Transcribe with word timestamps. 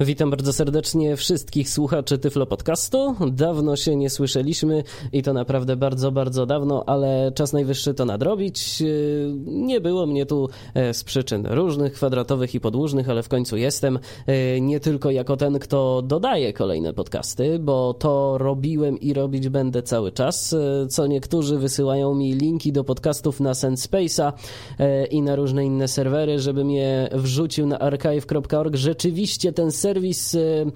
Witam 0.00 0.30
bardzo 0.30 0.52
serdecznie 0.52 1.16
wszystkich 1.16 1.70
słuchaczy 1.70 2.18
Tyflo 2.18 2.46
Podcastu. 2.46 3.14
Dawno 3.32 3.76
się 3.76 3.96
nie 3.96 4.10
słyszeliśmy 4.10 4.82
i 5.12 5.22
to 5.22 5.32
naprawdę 5.32 5.76
bardzo, 5.76 6.12
bardzo 6.12 6.46
dawno, 6.46 6.84
ale 6.86 7.32
czas 7.34 7.52
najwyższy 7.52 7.94
to 7.94 8.04
nadrobić. 8.04 8.82
Nie 9.46 9.80
było 9.80 10.06
mnie 10.06 10.26
tu 10.26 10.48
e, 10.74 10.94
z 10.94 11.04
przyczyn 11.04 11.46
różnych, 11.46 11.92
kwadratowych 11.92 12.54
i 12.54 12.60
podłużnych, 12.60 13.10
ale 13.10 13.22
w 13.22 13.28
końcu 13.28 13.56
jestem 13.56 13.98
e, 14.26 14.60
nie 14.60 14.80
tylko 14.80 15.10
jako 15.10 15.36
ten, 15.36 15.58
kto 15.58 16.02
dodaje 16.02 16.52
kolejne 16.52 16.92
podcasty, 16.92 17.58
bo 17.58 17.94
to 17.94 18.38
robiłem 18.38 19.00
i 19.00 19.14
robić 19.14 19.48
będę 19.48 19.82
cały 19.82 20.12
czas. 20.12 20.52
E, 20.52 20.86
co 20.86 21.06
niektórzy 21.06 21.58
wysyłają 21.58 22.14
mi 22.14 22.32
linki 22.32 22.72
do 22.72 22.84
podcastów 22.84 23.40
na 23.40 23.52
SendSpace'a 23.52 24.32
i 25.10 25.22
na 25.22 25.36
różne 25.36 25.64
inne 25.64 25.88
serwery, 25.88 26.38
żebym 26.38 26.70
je 26.70 27.08
wrzucił 27.12 27.66
na 27.66 27.78
archive.org. 27.78 28.76
Rzeczywiście 28.76 29.52
ten 29.52 29.72
serwis 29.88 30.34
y, 30.34 30.66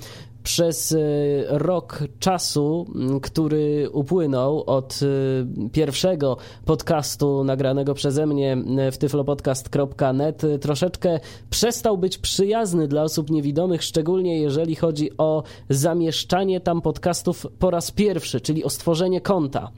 przez 0.43 0.93
y, 0.93 1.45
rok 1.49 1.99
czasu, 2.19 2.87
który 3.23 3.91
upłynął 3.93 4.65
od 4.67 5.01
y, 5.03 5.71
pierwszego 5.73 6.37
podcastu 6.65 7.45
nagranego 7.45 7.95
przeze 7.95 8.27
mnie 8.27 8.57
w 8.93 8.99
tyflopodcast.net, 8.99 10.43
troszeczkę 10.61 11.21
przestał 11.51 11.99
być 11.99 12.19
przyjazny 12.19 12.89
dla 12.89 13.03
osób 13.03 13.31
niewidomych, 13.31 13.83
szczególnie 13.83 14.41
jeżeli 14.41 14.75
chodzi 14.75 15.11
o 15.19 15.43
zamieszczanie 15.69 16.61
tam 16.61 16.81
podcastów 16.81 17.47
po 17.59 17.71
raz 17.71 17.91
pierwszy, 17.91 18.41
czyli 18.41 18.65
o 18.65 18.71
stworzenie 18.71 19.21
konta. 19.21 19.71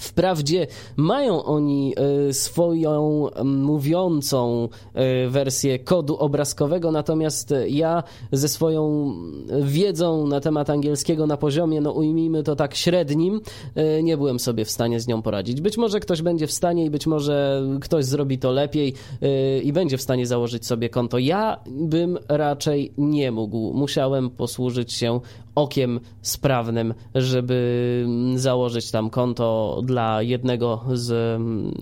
Wprawdzie 0.00 0.66
mają 0.96 1.44
oni 1.44 1.94
e, 2.28 2.32
swoją 2.32 3.26
mówiącą 3.44 4.68
e, 4.94 5.28
wersję 5.28 5.78
kodu 5.78 6.16
obrazkowego, 6.16 6.92
natomiast 6.92 7.54
ja 7.68 8.02
ze 8.32 8.48
swoją 8.48 9.12
wiedzą 9.62 10.26
na 10.26 10.40
temat 10.40 10.70
angielskiego 10.70 11.26
na 11.26 11.36
poziomie, 11.36 11.80
no 11.80 11.92
ujmijmy 11.92 12.42
to 12.42 12.56
tak 12.56 12.74
średnim, 12.74 13.40
e, 13.74 14.02
nie 14.02 14.16
byłem 14.16 14.38
sobie 14.38 14.64
w 14.64 14.70
stanie 14.70 15.00
z 15.00 15.06
nią 15.06 15.22
poradzić. 15.22 15.60
Być 15.60 15.76
może 15.76 16.00
ktoś 16.00 16.22
będzie 16.22 16.46
w 16.46 16.52
stanie 16.52 16.84
i 16.84 16.90
być 16.90 17.06
może 17.06 17.62
ktoś 17.80 18.04
zrobi 18.04 18.38
to 18.38 18.50
lepiej 18.50 18.94
i 19.62 19.72
będzie 19.72 19.98
w 19.98 20.02
stanie 20.02 20.26
założyć 20.26 20.66
sobie 20.66 20.88
konto. 20.88 21.18
Ja 21.18 21.60
bym 21.66 22.18
raczej 22.28 22.92
nie 22.98 23.32
mógł. 23.32 23.72
Musiałem 23.74 24.30
posłużyć 24.30 24.92
się 24.92 25.20
okiem 25.54 26.00
sprawnym, 26.22 26.94
żeby 27.14 28.06
założyć 28.34 28.90
tam 28.90 29.10
konto 29.10 29.80
dla 29.84 30.22
jednego 30.22 30.80
z 30.92 31.10
mm, 31.10 31.74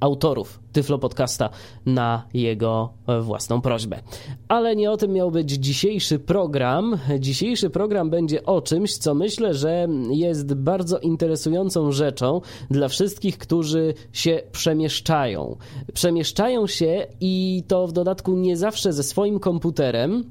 autorów 0.00 0.60
Tyflo 0.72 0.98
Podcasta 0.98 1.50
na 1.86 2.26
jego 2.34 2.92
własną 3.22 3.60
prośbę. 3.60 4.02
Ale 4.48 4.76
nie 4.76 4.90
o 4.90 4.96
tym 4.96 5.12
miał 5.12 5.30
być 5.30 5.50
dzisiejszy 5.50 6.18
program. 6.18 6.98
Dzisiejszy 7.18 7.70
program 7.70 8.10
będzie 8.10 8.44
o 8.44 8.62
czymś, 8.62 8.96
co 8.96 9.14
myślę, 9.14 9.54
że 9.54 9.88
jest 10.10 10.54
bardzo 10.54 10.98
interesującą 10.98 11.92
rzeczą 11.92 12.40
dla 12.70 12.88
wszystkich, 12.88 13.38
którzy 13.38 13.94
się 14.12 14.42
przemieszczają. 14.52 15.56
Przemieszczają 15.94 16.66
się 16.66 17.06
i 17.20 17.64
to 17.68 17.86
w 17.86 17.92
dodatku 17.92 18.36
nie 18.36 18.56
zawsze 18.56 18.92
ze 18.92 19.02
swoim 19.02 19.40
komputerem, 19.40 20.24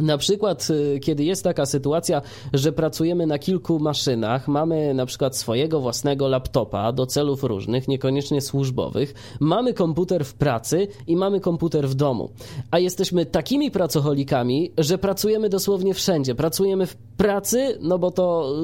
na 0.00 0.18
przykład, 0.18 0.68
y, 0.70 1.00
kiedy 1.00 1.24
jest 1.24 1.44
taka 1.44 1.66
sytuacja, 1.66 2.22
że 2.52 2.72
pracujemy 2.72 3.26
na 3.26 3.38
kilku 3.38 3.78
maszynach, 3.78 4.48
mamy 4.48 4.94
na 4.94 5.06
przykład 5.06 5.36
swojego 5.36 5.80
własnego 5.80 6.28
laptopa 6.28 6.92
do 6.92 7.06
celów 7.06 7.44
różnych, 7.44 7.88
niekoniecznie 7.88 8.40
służbowych, 8.40 9.14
mamy 9.40 9.74
komputer 9.74 10.24
w 10.24 10.34
pracy 10.34 10.88
i 11.06 11.16
mamy 11.16 11.40
komputer 11.40 11.88
w 11.88 11.94
domu. 11.94 12.30
A 12.70 12.78
jesteśmy 12.78 13.26
takimi 13.26 13.70
pracocholikami, 13.70 14.72
że 14.78 14.98
pracujemy 14.98 15.48
dosłownie 15.48 15.94
wszędzie. 15.94 16.34
Pracujemy 16.34 16.86
w 16.86 16.96
pracy, 16.96 17.78
no 17.80 17.98
bo 17.98 18.10
to 18.10 18.54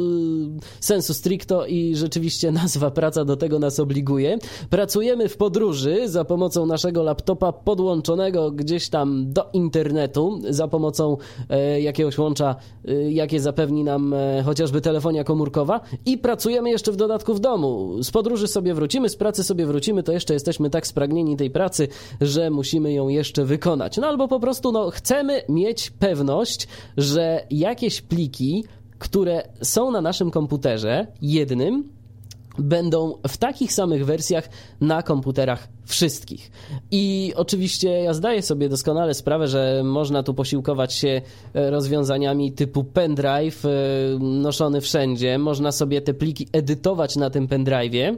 yy, 0.54 0.60
sensu 0.80 1.14
stricto 1.14 1.66
i 1.66 1.96
rzeczywiście 1.96 2.52
nazwa 2.62 2.90
praca 2.90 3.24
do 3.24 3.36
tego 3.36 3.58
nas 3.58 3.80
obliguje. 3.80 4.38
Pracujemy 4.70 5.28
w 5.28 5.36
podróży 5.36 6.08
za 6.08 6.24
pomocą 6.24 6.66
naszego 6.66 7.02
laptopa 7.02 7.52
podłączonego 7.52 8.50
gdzieś 8.50 8.88
tam 8.88 9.32
do 9.32 9.50
internetu, 9.52 10.40
za 10.50 10.68
pomocą 10.68 11.16
jakiegoś 11.80 12.18
łącza, 12.18 12.56
e, 12.88 13.12
jakie 13.12 13.40
zapewni 13.40 13.84
nam 13.84 14.14
e, 14.14 14.42
chociażby 14.42 14.80
telefonia 14.80 15.24
komórkowa 15.24 15.80
i 16.06 16.18
pracujemy 16.18 16.70
jeszcze 16.70 16.92
w 16.92 16.96
dodatku 16.96 17.34
w 17.34 17.40
domu. 17.40 18.02
Z 18.02 18.10
podróży 18.10 18.48
sobie 18.48 18.74
wrócimy, 18.74 19.08
z 19.08 19.16
pracy 19.16 19.44
sobie 19.44 19.66
wrócimy, 19.66 20.02
to 20.02 20.12
jeszcze 20.12 20.34
jesteśmy 20.34 20.70
tak 20.70 20.86
spragnieni 20.86 21.36
tej 21.36 21.50
pracy, 21.50 21.88
że 22.20 22.50
musimy 22.50 22.92
ją 22.92 23.08
jeszcze 23.08 23.44
wykonać. 23.44 23.96
No 23.96 24.06
albo 24.06 24.28
po 24.28 24.40
prostu 24.40 24.72
no, 24.72 24.90
chcemy 24.90 25.42
mieć 25.48 25.90
pewność, 25.90 26.68
że 26.96 27.46
jakieś 27.50 28.02
pliki, 28.02 28.64
które 28.98 29.42
są 29.62 29.90
na 29.90 30.00
naszym 30.00 30.30
komputerze 30.30 31.06
jednym, 31.22 31.93
będą 32.58 33.18
w 33.28 33.36
takich 33.36 33.72
samych 33.72 34.06
wersjach 34.06 34.48
na 34.80 35.02
komputerach 35.02 35.68
wszystkich. 35.84 36.50
I 36.90 37.32
oczywiście 37.36 37.88
ja 37.88 38.14
zdaję 38.14 38.42
sobie 38.42 38.68
doskonale 38.68 39.14
sprawę, 39.14 39.48
że 39.48 39.82
można 39.84 40.22
tu 40.22 40.34
posiłkować 40.34 40.94
się 40.94 41.22
e, 41.54 41.70
rozwiązaniami 41.70 42.52
typu 42.52 42.84
pendrive 42.84 43.64
e, 43.64 43.68
noszony 44.20 44.80
wszędzie. 44.80 45.38
Można 45.38 45.72
sobie 45.72 46.00
te 46.00 46.14
pliki 46.14 46.48
edytować 46.52 47.16
na 47.16 47.30
tym 47.30 47.48
pendrive'ie 47.48 48.16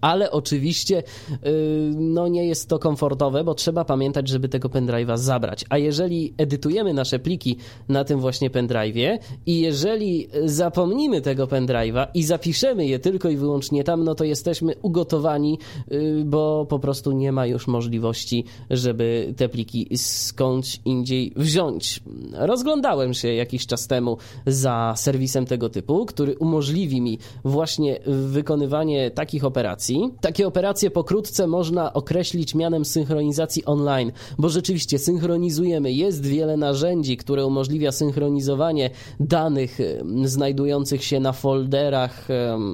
ale 0.00 0.30
oczywiście 0.30 1.02
y, 1.46 1.92
no 1.94 2.28
nie 2.28 2.46
jest 2.46 2.68
to 2.68 2.78
komfortowe, 2.78 3.44
bo 3.44 3.54
trzeba 3.54 3.84
pamiętać, 3.84 4.28
żeby 4.28 4.48
tego 4.48 4.68
pendrive'a 4.68 5.18
zabrać. 5.18 5.64
A 5.68 5.78
jeżeli 5.78 6.34
edytujemy 6.38 6.94
nasze 6.94 7.18
pliki 7.18 7.56
na 7.88 8.04
tym 8.04 8.20
właśnie 8.20 8.50
pendrive'ie 8.50 9.18
i 9.46 9.60
jeżeli 9.60 10.28
zapomnimy 10.44 11.20
tego 11.20 11.46
pendrive'a 11.46 12.06
i 12.14 12.22
zapiszemy 12.22 12.86
je 12.86 12.98
tylko 12.98 13.28
i 13.28 13.36
wyłącznie 13.36 13.84
tam, 13.84 14.04
no 14.04 14.14
to 14.14 14.24
jesteśmy 14.24 14.74
ugotowani, 14.82 15.58
y, 15.92 16.22
bo 16.24 16.66
po 16.68 16.78
prostu 16.78 17.12
nie 17.12 17.32
ma 17.32 17.46
już 17.46 17.66
możliwości, 17.66 18.44
żeby 18.70 19.34
te 19.36 19.48
pliki 19.48 19.88
skądś 19.96 20.80
indziej 20.84 21.32
wziąć. 21.36 22.00
Rozglądałem 22.32 23.14
się 23.14 23.34
jakiś 23.34 23.66
czas 23.66 23.86
temu 23.86 24.16
za 24.46 24.94
serwisem 24.96 25.46
tego 25.46 25.68
typu, 25.68 26.06
który 26.06 26.36
umożliwi 26.38 27.00
mi 27.00 27.18
właśnie 27.44 28.00
wykonywanie 28.06 29.10
takich 29.10 29.44
operacji, 29.44 29.85
takie 30.20 30.46
operacje 30.46 30.90
pokrótce 30.90 31.46
można 31.46 31.92
określić 31.92 32.54
mianem 32.54 32.84
synchronizacji 32.84 33.64
online, 33.64 34.12
bo 34.38 34.48
rzeczywiście 34.48 34.98
synchronizujemy. 34.98 35.92
Jest 35.92 36.26
wiele 36.26 36.56
narzędzi, 36.56 37.16
które 37.16 37.46
umożliwia 37.46 37.92
synchronizowanie 37.92 38.90
danych 39.20 39.78
znajdujących 40.24 41.04
się 41.04 41.20
na 41.20 41.32
folderach 41.32 42.28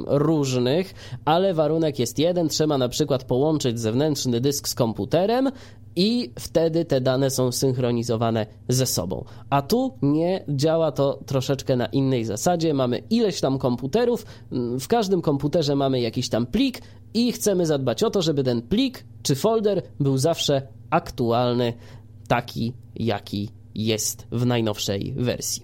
różnych, 0.06 0.94
ale 1.24 1.54
warunek 1.54 1.98
jest 1.98 2.18
jeden. 2.18 2.48
Trzeba 2.48 2.78
na 2.78 2.88
przykład 2.88 3.24
połączyć 3.24 3.80
zewnętrzny 3.80 4.40
dysk 4.40 4.68
z 4.68 4.74
komputerem, 4.74 5.50
i 5.96 6.30
wtedy 6.38 6.84
te 6.84 7.00
dane 7.00 7.30
są 7.30 7.52
synchronizowane 7.52 8.46
ze 8.68 8.86
sobą. 8.86 9.24
A 9.50 9.62
tu 9.62 9.92
nie 10.02 10.44
działa 10.48 10.92
to 10.92 11.18
troszeczkę 11.26 11.76
na 11.76 11.86
innej 11.86 12.24
zasadzie. 12.24 12.74
Mamy 12.74 13.02
ileś 13.10 13.40
tam 13.40 13.58
komputerów, 13.58 14.26
w 14.80 14.88
każdym 14.88 15.22
komputerze 15.22 15.76
mamy 15.76 16.00
jakiś 16.00 16.28
tam 16.28 16.46
plik 16.46 16.82
i 17.14 17.32
chcemy 17.32 17.66
zadbać 17.66 18.02
o 18.02 18.10
to, 18.10 18.22
żeby 18.22 18.44
ten 18.44 18.62
plik 18.62 19.04
czy 19.22 19.34
folder 19.34 19.82
był 20.00 20.18
zawsze 20.18 20.62
aktualny, 20.90 21.72
taki 22.28 22.72
jaki 22.96 23.50
jest 23.74 24.26
w 24.32 24.46
najnowszej 24.46 25.14
wersji. 25.16 25.62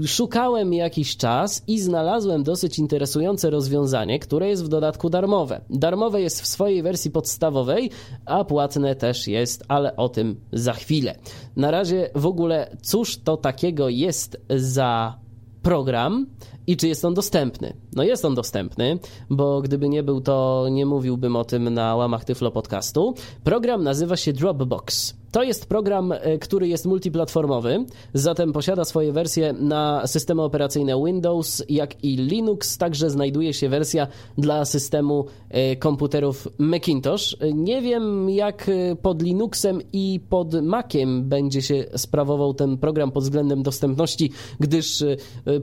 Yy, 0.00 0.08
szukałem 0.08 0.72
jakiś 0.72 1.16
czas 1.16 1.62
i 1.66 1.80
znalazłem 1.80 2.42
dosyć 2.42 2.78
interesujące 2.78 3.50
rozwiązanie, 3.50 4.18
które 4.18 4.48
jest 4.48 4.64
w 4.64 4.68
dodatku 4.68 5.10
darmowe. 5.10 5.60
Darmowe 5.70 6.20
jest 6.20 6.42
w 6.42 6.46
swojej 6.46 6.82
wersji 6.82 7.10
podstawowej, 7.10 7.90
a 8.26 8.44
płatne 8.44 8.94
też 8.94 9.28
jest, 9.28 9.64
ale 9.68 9.96
o 9.96 10.08
tym 10.08 10.40
za 10.52 10.72
chwilę. 10.72 11.18
Na 11.56 11.70
razie 11.70 12.10
w 12.14 12.26
ogóle 12.26 12.76
cóż 12.82 13.16
to 13.16 13.36
takiego 13.36 13.88
jest 13.88 14.40
za 14.56 15.18
program 15.62 16.26
i 16.66 16.76
czy 16.76 16.88
jest 16.88 17.04
on 17.04 17.14
dostępny. 17.14 17.76
No 17.96 18.02
jest 18.02 18.24
on 18.24 18.34
dostępny, 18.34 18.98
bo 19.30 19.62
gdyby 19.62 19.88
nie 19.88 20.02
był, 20.02 20.20
to 20.20 20.66
nie 20.70 20.86
mówiłbym 20.86 21.36
o 21.36 21.44
tym 21.44 21.74
na 21.74 21.96
łamach 21.96 22.24
Tyflo 22.24 22.50
Podcastu. 22.50 23.14
Program 23.44 23.84
nazywa 23.84 24.16
się 24.16 24.32
Dropbox. 24.32 25.14
To 25.36 25.42
jest 25.42 25.66
program, 25.66 26.12
e, 26.12 26.38
który 26.38 26.68
jest 26.68 26.86
multiplatformowy, 26.86 27.84
zatem 28.14 28.52
posiada 28.52 28.84
swoje 28.84 29.12
wersje 29.12 29.52
na 29.52 30.06
systemy 30.06 30.42
operacyjne 30.42 31.04
Windows, 31.04 31.62
jak 31.68 32.04
i 32.04 32.16
Linux. 32.16 32.78
Także 32.78 33.10
znajduje 33.10 33.54
się 33.54 33.68
wersja 33.68 34.06
dla 34.38 34.64
systemu 34.64 35.26
e, 35.48 35.76
komputerów 35.76 36.48
Macintosh. 36.58 37.36
Nie 37.54 37.82
wiem, 37.82 38.30
jak 38.30 38.68
e, 38.68 38.96
pod 38.96 39.22
Linuxem 39.22 39.80
i 39.92 40.20
pod 40.28 40.62
Maciem 40.62 41.28
będzie 41.28 41.62
się 41.62 41.84
sprawował 41.96 42.54
ten 42.54 42.78
program 42.78 43.12
pod 43.12 43.24
względem 43.24 43.62
dostępności, 43.62 44.30
gdyż 44.60 45.04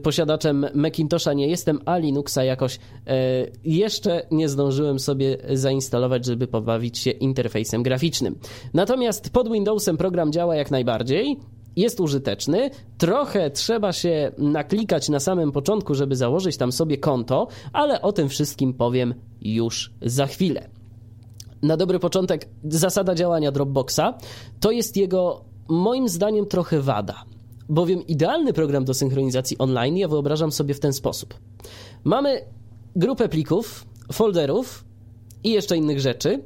posiadaczem 0.02 0.66
Macintosha 0.94 1.32
nie 1.32 1.48
jestem, 1.48 1.78
a 1.84 1.98
Linuxa 1.98 2.44
jakoś 2.44 2.78
jeszcze 3.64 4.26
nie 4.30 4.48
zdążyłem 4.48 4.98
sobie 4.98 5.36
zainstalować, 5.52 6.24
żeby 6.24 6.46
pobawić 6.46 6.98
się 6.98 7.10
interfejsem 7.10 7.82
graficznym. 7.82 8.38
Natomiast 8.74 9.30
pod 9.30 9.46
Windows 9.46 9.54
Windowsem 9.54 9.96
program 9.96 10.32
działa 10.32 10.56
jak 10.56 10.70
najbardziej. 10.70 11.36
jest 11.76 12.00
użyteczny. 12.00 12.70
Trochę 12.98 13.50
trzeba 13.50 13.92
się 13.92 14.32
naklikać 14.38 15.08
na 15.08 15.20
samym 15.20 15.52
początku, 15.52 15.94
żeby 15.94 16.16
założyć 16.16 16.56
tam 16.56 16.72
sobie 16.72 16.98
konto, 16.98 17.48
ale 17.72 18.02
o 18.02 18.12
tym 18.12 18.28
wszystkim 18.28 18.74
powiem 18.74 19.14
już 19.40 19.92
za 20.02 20.26
chwilę. 20.26 20.68
Na 21.62 21.76
dobry 21.76 21.98
początek, 21.98 22.48
zasada 22.64 23.14
działania 23.14 23.52
Dropboxa 23.52 24.14
to 24.60 24.70
jest 24.70 24.96
jego, 24.96 25.44
moim 25.68 26.08
zdaniem, 26.08 26.46
trochę 26.46 26.80
wada. 26.80 27.24
Bowiem 27.68 28.06
idealny 28.06 28.52
program 28.52 28.84
do 28.84 28.94
synchronizacji 28.94 29.58
online 29.58 29.96
ja 29.96 30.08
wyobrażam 30.08 30.52
sobie 30.52 30.74
w 30.74 30.80
ten 30.80 30.92
sposób. 30.92 31.34
Mamy 32.04 32.40
grupę 32.96 33.28
plików, 33.28 33.86
folderów 34.12 34.84
i 35.44 35.50
jeszcze 35.50 35.76
innych 35.76 36.00
rzeczy. 36.00 36.42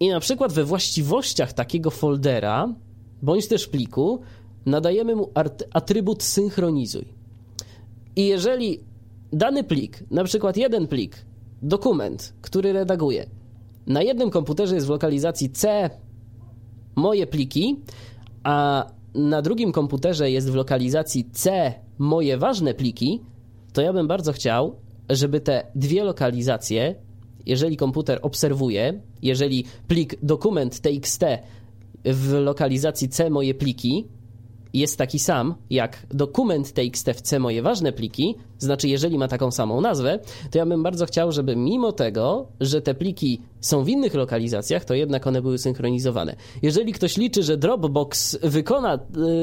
I 0.00 0.08
na 0.08 0.20
przykład 0.20 0.52
we 0.52 0.64
właściwościach 0.64 1.52
takiego 1.52 1.90
foldera 1.90 2.74
bądź 3.22 3.48
też 3.48 3.66
pliku 3.66 4.20
nadajemy 4.66 5.16
mu 5.16 5.30
atrybut 5.72 6.22
synchronizuj. 6.22 7.08
I 8.16 8.26
jeżeli 8.26 8.80
dany 9.32 9.64
plik, 9.64 10.04
na 10.10 10.24
przykład 10.24 10.56
jeden 10.56 10.86
plik, 10.86 11.16
dokument, 11.62 12.32
który 12.40 12.72
redaguję, 12.72 13.26
na 13.86 14.02
jednym 14.02 14.30
komputerze 14.30 14.74
jest 14.74 14.86
w 14.86 14.90
lokalizacji 14.90 15.50
C 15.50 15.90
moje 16.96 17.26
pliki, 17.26 17.80
a 18.42 18.86
na 19.14 19.42
drugim 19.42 19.72
komputerze 19.72 20.30
jest 20.30 20.50
w 20.50 20.54
lokalizacji 20.54 21.30
C 21.32 21.72
moje 21.98 22.38
ważne 22.38 22.74
pliki, 22.74 23.20
to 23.72 23.82
ja 23.82 23.92
bym 23.92 24.08
bardzo 24.08 24.32
chciał, 24.32 24.76
żeby 25.10 25.40
te 25.40 25.66
dwie 25.74 26.04
lokalizacje, 26.04 26.94
jeżeli 27.46 27.76
komputer 27.76 28.18
obserwuje, 28.22 29.00
jeżeli 29.22 29.64
plik 29.88 30.16
dokument 30.22 30.80
txt 30.80 31.24
w 32.04 32.32
lokalizacji 32.32 33.08
C 33.08 33.30
moje 33.30 33.54
pliki 33.54 34.08
jest 34.74 34.98
taki 34.98 35.18
sam 35.18 35.54
jak 35.70 36.06
dokument 36.10 36.72
txt 36.72 37.10
w 37.10 37.20
C 37.20 37.38
moje 37.38 37.62
ważne 37.62 37.92
pliki, 37.92 38.34
znaczy 38.58 38.88
jeżeli 38.88 39.18
ma 39.18 39.28
taką 39.28 39.50
samą 39.50 39.80
nazwę, 39.80 40.18
to 40.50 40.58
ja 40.58 40.66
bym 40.66 40.82
bardzo 40.82 41.06
chciał, 41.06 41.32
żeby 41.32 41.56
mimo 41.56 41.92
tego, 41.92 42.46
że 42.60 42.82
te 42.82 42.94
pliki 42.94 43.40
są 43.60 43.84
w 43.84 43.88
innych 43.88 44.14
lokalizacjach, 44.14 44.84
to 44.84 44.94
jednak 44.94 45.26
one 45.26 45.42
były 45.42 45.58
synchronizowane. 45.58 46.36
Jeżeli 46.62 46.92
ktoś 46.92 47.16
liczy, 47.16 47.42
że 47.42 47.56
Dropbox 47.56 48.38
wykona 48.42 48.98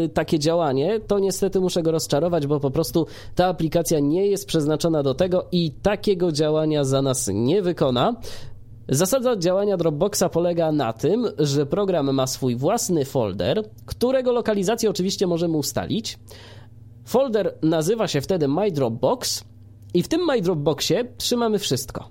y, 0.05 0.09
takie 0.09 0.39
działanie, 0.39 0.99
to 1.07 1.19
niestety 1.19 1.59
muszę 1.59 1.83
go 1.83 1.91
rozczarować, 1.91 2.47
bo 2.47 2.59
po 2.59 2.71
prostu 2.71 3.07
ta 3.35 3.47
aplikacja 3.47 3.99
nie 3.99 4.27
jest 4.27 4.45
przeznaczona 4.45 5.03
do 5.03 5.13
tego 5.13 5.45
i 5.51 5.71
takiego 5.71 6.31
działania 6.31 6.83
za 6.83 7.01
nas 7.01 7.29
nie 7.33 7.61
wykona. 7.61 8.15
Zasada 8.93 9.35
działania 9.35 9.77
Dropboxa 9.77 10.23
polega 10.31 10.71
na 10.71 10.93
tym, 10.93 11.27
że 11.37 11.65
program 11.65 12.13
ma 12.13 12.27
swój 12.27 12.55
własny 12.55 13.05
folder, 13.05 13.69
którego 13.85 14.31
lokalizację 14.31 14.89
oczywiście 14.89 15.27
możemy 15.27 15.57
ustalić. 15.57 16.19
Folder 17.05 17.57
nazywa 17.61 18.07
się 18.07 18.21
wtedy 18.21 18.47
My 18.47 18.71
Dropbox 18.71 19.43
i 19.93 20.03
w 20.03 20.07
tym 20.07 20.21
My 20.25 20.41
Dropboxie 20.41 21.05
trzymamy 21.17 21.59
wszystko. 21.59 22.09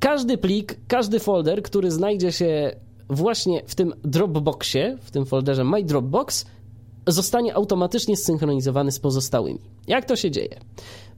Każdy 0.00 0.38
plik, 0.38 0.76
każdy 0.88 1.20
folder, 1.20 1.62
który 1.62 1.90
znajdzie 1.90 2.32
się 2.32 2.70
właśnie 3.10 3.62
w 3.66 3.74
tym 3.74 3.94
Dropboxie, 4.04 4.98
w 5.00 5.10
tym 5.10 5.26
folderze 5.26 5.64
My 5.64 5.84
Dropbox, 5.84 6.46
zostanie 7.06 7.54
automatycznie 7.54 8.16
zsynchronizowany 8.16 8.92
z 8.92 8.98
pozostałymi. 8.98 9.60
Jak 9.86 10.04
to 10.04 10.16
się 10.16 10.30
dzieje? 10.30 10.60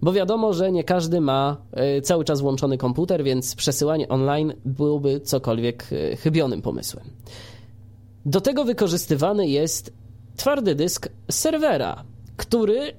Bo 0.02 0.12
wiadomo, 0.12 0.52
że 0.52 0.73
nie 0.73 0.85
każdy 0.85 1.20
ma 1.20 1.56
e, 1.73 2.00
cały 2.00 2.25
czas 2.25 2.41
włączony 2.41 2.79
komputer, 2.79 3.25
więc 3.25 3.55
przesyłanie 3.55 4.08
online 4.08 4.52
byłoby 4.64 5.20
cokolwiek 5.20 5.87
e, 5.93 6.17
chybionym 6.17 6.62
pomysłem. 6.62 7.05
Do 8.26 8.41
tego 8.41 8.64
wykorzystywany 8.64 9.49
jest 9.49 9.93
twardy 10.37 10.75
dysk 10.75 11.08
serwera, 11.31 12.05
który 12.37 12.93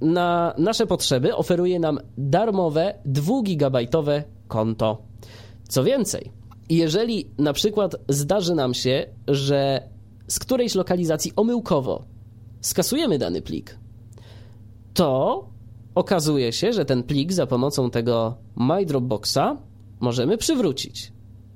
na 0.00 0.54
nasze 0.58 0.86
potrzeby 0.86 1.36
oferuje 1.36 1.80
nam 1.80 1.98
darmowe 2.18 2.94
2-gigabajtowe 3.06 4.22
konto. 4.48 5.02
Co 5.68 5.84
więcej, 5.84 6.30
jeżeli 6.70 7.30
na 7.38 7.52
przykład 7.52 7.96
zdarzy 8.08 8.54
nam 8.54 8.74
się, 8.74 9.06
że 9.28 9.88
z 10.28 10.38
którejś 10.38 10.74
lokalizacji 10.74 11.32
omyłkowo 11.36 12.04
skasujemy 12.60 13.18
dany 13.18 13.42
plik, 13.42 13.78
to 14.94 15.44
okazuje 15.96 16.52
się, 16.52 16.72
że 16.72 16.84
ten 16.84 17.02
plik 17.02 17.32
za 17.32 17.46
pomocą 17.46 17.90
tego 17.90 18.34
My 18.56 18.86
Dropboxa 18.86 19.56
możemy 20.00 20.38
przywrócić. 20.38 21.12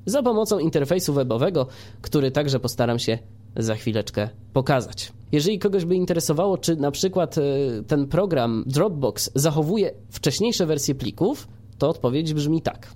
Za 0.07 0.23
pomocą 0.23 0.59
interfejsu 0.59 1.13
webowego, 1.13 1.67
który 2.01 2.31
także 2.31 2.61
postaram 2.61 2.99
się 2.99 3.19
za 3.57 3.75
chwileczkę 3.75 4.29
pokazać. 4.53 5.13
Jeżeli 5.33 5.59
kogoś 5.59 5.85
by 5.85 5.95
interesowało, 5.95 6.59
czy 6.59 6.77
na 6.77 6.91
przykład 6.91 7.39
e, 7.39 7.43
ten 7.87 8.07
program 8.07 8.65
Dropbox 8.67 9.31
zachowuje 9.35 9.95
wcześniejsze 10.11 10.67
wersje 10.67 10.95
plików, 10.95 11.49
to 11.79 11.89
odpowiedź 11.89 12.35
brzmi 12.35 12.63
tak. 12.63 12.93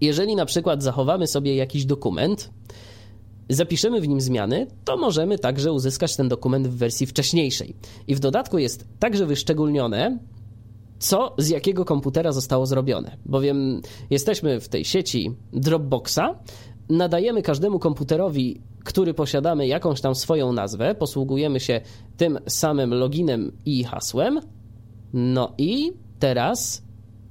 Jeżeli 0.00 0.36
na 0.36 0.46
przykład 0.46 0.82
zachowamy 0.82 1.26
sobie 1.26 1.56
jakiś 1.56 1.84
dokument, 1.84 2.50
zapiszemy 3.48 4.00
w 4.00 4.08
nim 4.08 4.20
zmiany, 4.20 4.66
to 4.84 4.96
możemy 4.96 5.38
także 5.38 5.72
uzyskać 5.72 6.16
ten 6.16 6.28
dokument 6.28 6.68
w 6.68 6.76
wersji 6.76 7.06
wcześniejszej. 7.06 7.74
I 8.06 8.14
w 8.14 8.20
dodatku 8.20 8.58
jest 8.58 8.86
także 8.98 9.26
wyszczególnione, 9.26 10.18
co 11.02 11.34
z 11.38 11.48
jakiego 11.48 11.84
komputera 11.84 12.32
zostało 12.32 12.66
zrobione. 12.66 13.16
Bowiem 13.26 13.82
jesteśmy 14.10 14.60
w 14.60 14.68
tej 14.68 14.84
sieci 14.84 15.34
Dropboxa, 15.52 16.20
nadajemy 16.88 17.42
każdemu 17.42 17.78
komputerowi, 17.78 18.60
który 18.84 19.14
posiadamy, 19.14 19.66
jakąś 19.66 20.00
tam 20.00 20.14
swoją 20.14 20.52
nazwę, 20.52 20.94
posługujemy 20.94 21.60
się 21.60 21.80
tym 22.16 22.38
samym 22.48 22.94
loginem 22.94 23.52
i 23.64 23.84
hasłem. 23.84 24.40
No 25.12 25.54
i 25.58 25.92
teraz 26.18 26.82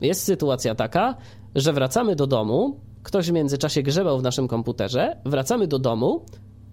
jest 0.01 0.23
sytuacja 0.23 0.75
taka, 0.75 1.15
że 1.55 1.73
wracamy 1.73 2.15
do 2.15 2.27
domu, 2.27 2.79
ktoś 3.03 3.29
w 3.29 3.33
międzyczasie 3.33 3.83
grzebał 3.83 4.19
w 4.19 4.23
naszym 4.23 4.47
komputerze, 4.47 5.17
wracamy 5.25 5.67
do 5.67 5.79
domu 5.79 6.25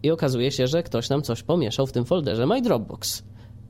i 0.02 0.10
okazuje 0.10 0.52
się, 0.52 0.66
że 0.66 0.82
ktoś 0.82 1.08
nam 1.08 1.22
coś 1.22 1.42
pomieszał 1.42 1.86
w 1.86 1.92
tym 1.92 2.04
folderze 2.04 2.46
My 2.46 2.62
Dropbox. 2.62 3.22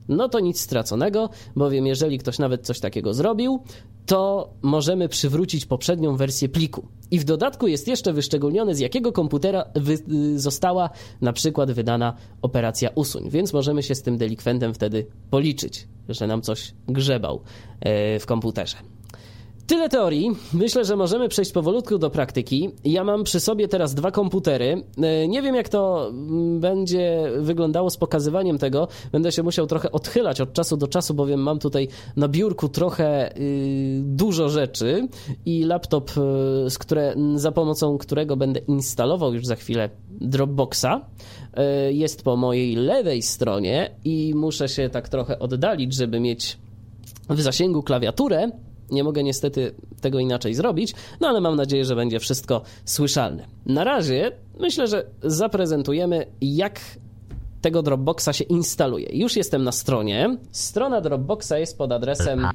No 0.09 0.29
to 0.29 0.39
nic 0.39 0.61
straconego, 0.61 1.29
bowiem 1.55 1.87
jeżeli 1.87 2.17
ktoś 2.17 2.39
nawet 2.39 2.65
coś 2.65 2.79
takiego 2.79 3.13
zrobił, 3.13 3.59
to 4.05 4.49
możemy 4.61 5.09
przywrócić 5.09 5.65
poprzednią 5.65 6.17
wersję 6.17 6.49
pliku. 6.49 6.87
I 7.11 7.19
w 7.19 7.23
dodatku 7.23 7.67
jest 7.67 7.87
jeszcze 7.87 8.13
wyszczególnione, 8.13 8.75
z 8.75 8.79
jakiego 8.79 9.11
komputera 9.11 9.65
wy- 9.75 10.39
została 10.39 10.89
na 11.21 11.33
przykład 11.33 11.71
wydana 11.71 12.13
operacja 12.41 12.89
usuń, 12.95 13.29
więc 13.29 13.53
możemy 13.53 13.83
się 13.83 13.95
z 13.95 14.01
tym 14.01 14.17
delikwentem 14.17 14.73
wtedy 14.73 15.05
policzyć, 15.29 15.87
że 16.09 16.27
nam 16.27 16.41
coś 16.41 16.73
grzebał 16.87 17.41
e, 17.79 18.19
w 18.19 18.25
komputerze. 18.25 18.77
Tyle 19.69 19.89
teorii. 19.89 20.31
Myślę, 20.53 20.85
że 20.85 20.95
możemy 20.95 21.29
przejść 21.29 21.51
powolutku 21.51 21.97
do 21.97 22.09
praktyki. 22.09 22.69
Ja 22.83 23.03
mam 23.03 23.23
przy 23.23 23.39
sobie 23.39 23.67
teraz 23.67 23.93
dwa 23.93 24.11
komputery. 24.11 24.83
E, 24.97 25.27
nie 25.27 25.41
wiem, 25.41 25.55
jak 25.55 25.69
to 25.69 26.09
mm, 26.09 26.59
będzie 26.59 27.31
wyglądało 27.39 27.89
z 27.89 27.97
pokazywaniem 27.97 28.57
tego. 28.57 28.87
Będę 29.11 29.31
się 29.31 29.43
musiał 29.43 29.67
trochę 29.67 29.91
odchylać 29.91 30.41
od 30.41 30.53
czasu 30.53 30.77
do 30.77 30.87
czasu, 30.87 31.13
bowiem 31.13 31.39
mam 31.39 31.59
tutaj 31.59 31.87
na 32.15 32.27
biurku 32.27 32.69
trochę 32.69 33.33
yy, 33.37 34.01
dużo 34.03 34.49
rzeczy 34.49 35.07
i 35.45 35.63
laptop, 35.63 36.11
yy, 36.17 36.69
z 36.69 36.77
które, 36.77 37.15
za 37.35 37.51
pomocą 37.51 37.97
którego 37.97 38.37
będę 38.37 38.59
instalował 38.59 39.33
już 39.33 39.45
za 39.45 39.55
chwilę 39.55 39.89
Dropboxa, 40.09 40.85
yy, 40.85 41.93
jest 41.93 42.23
po 42.23 42.35
mojej 42.35 42.75
lewej 42.75 43.21
stronie 43.21 43.91
i 44.05 44.33
muszę 44.35 44.69
się 44.69 44.89
tak 44.89 45.09
trochę 45.09 45.39
oddalić, 45.39 45.93
żeby 45.93 46.19
mieć 46.19 46.57
w 47.29 47.41
zasięgu 47.41 47.83
klawiaturę 47.83 48.49
nie 48.91 49.03
mogę 49.03 49.23
niestety 49.23 49.75
tego 50.01 50.19
inaczej 50.19 50.53
zrobić, 50.53 50.93
no 51.19 51.27
ale 51.27 51.41
mam 51.41 51.55
nadzieję, 51.55 51.85
że 51.85 51.95
będzie 51.95 52.19
wszystko 52.19 52.61
słyszalne. 52.85 53.47
Na 53.65 53.83
razie 53.83 54.31
myślę, 54.59 54.87
że 54.87 55.05
zaprezentujemy, 55.23 56.25
jak 56.41 56.79
tego 57.61 57.83
Dropboxa 57.83 58.33
się 58.33 58.43
instaluje. 58.43 59.09
Już 59.13 59.35
jestem 59.35 59.63
na 59.63 59.71
stronie. 59.71 60.37
Strona 60.51 61.01
Dropboxa 61.01 61.53
jest 61.57 61.77
pod 61.77 61.91
adresem 61.91 62.47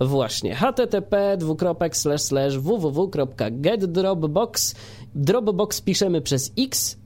Właśnie, 0.00 0.54
http 0.54 1.36
www.getdropbox 2.58 4.74
Dropbox 5.14 5.80
piszemy 5.80 6.20
przez 6.20 6.52
x 6.58 6.98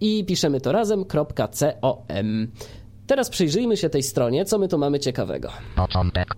i 0.00 0.24
piszemy 0.24 0.60
to 0.60 0.72
razem 0.72 1.04
.com. 1.04 2.48
Teraz 3.08 3.30
przyjrzyjmy 3.30 3.76
się 3.76 3.90
tej 3.90 4.02
stronie, 4.02 4.44
co 4.44 4.58
my 4.58 4.68
tu 4.68 4.78
mamy 4.78 5.00
ciekawego. 5.00 5.48
Początek. 5.76 6.36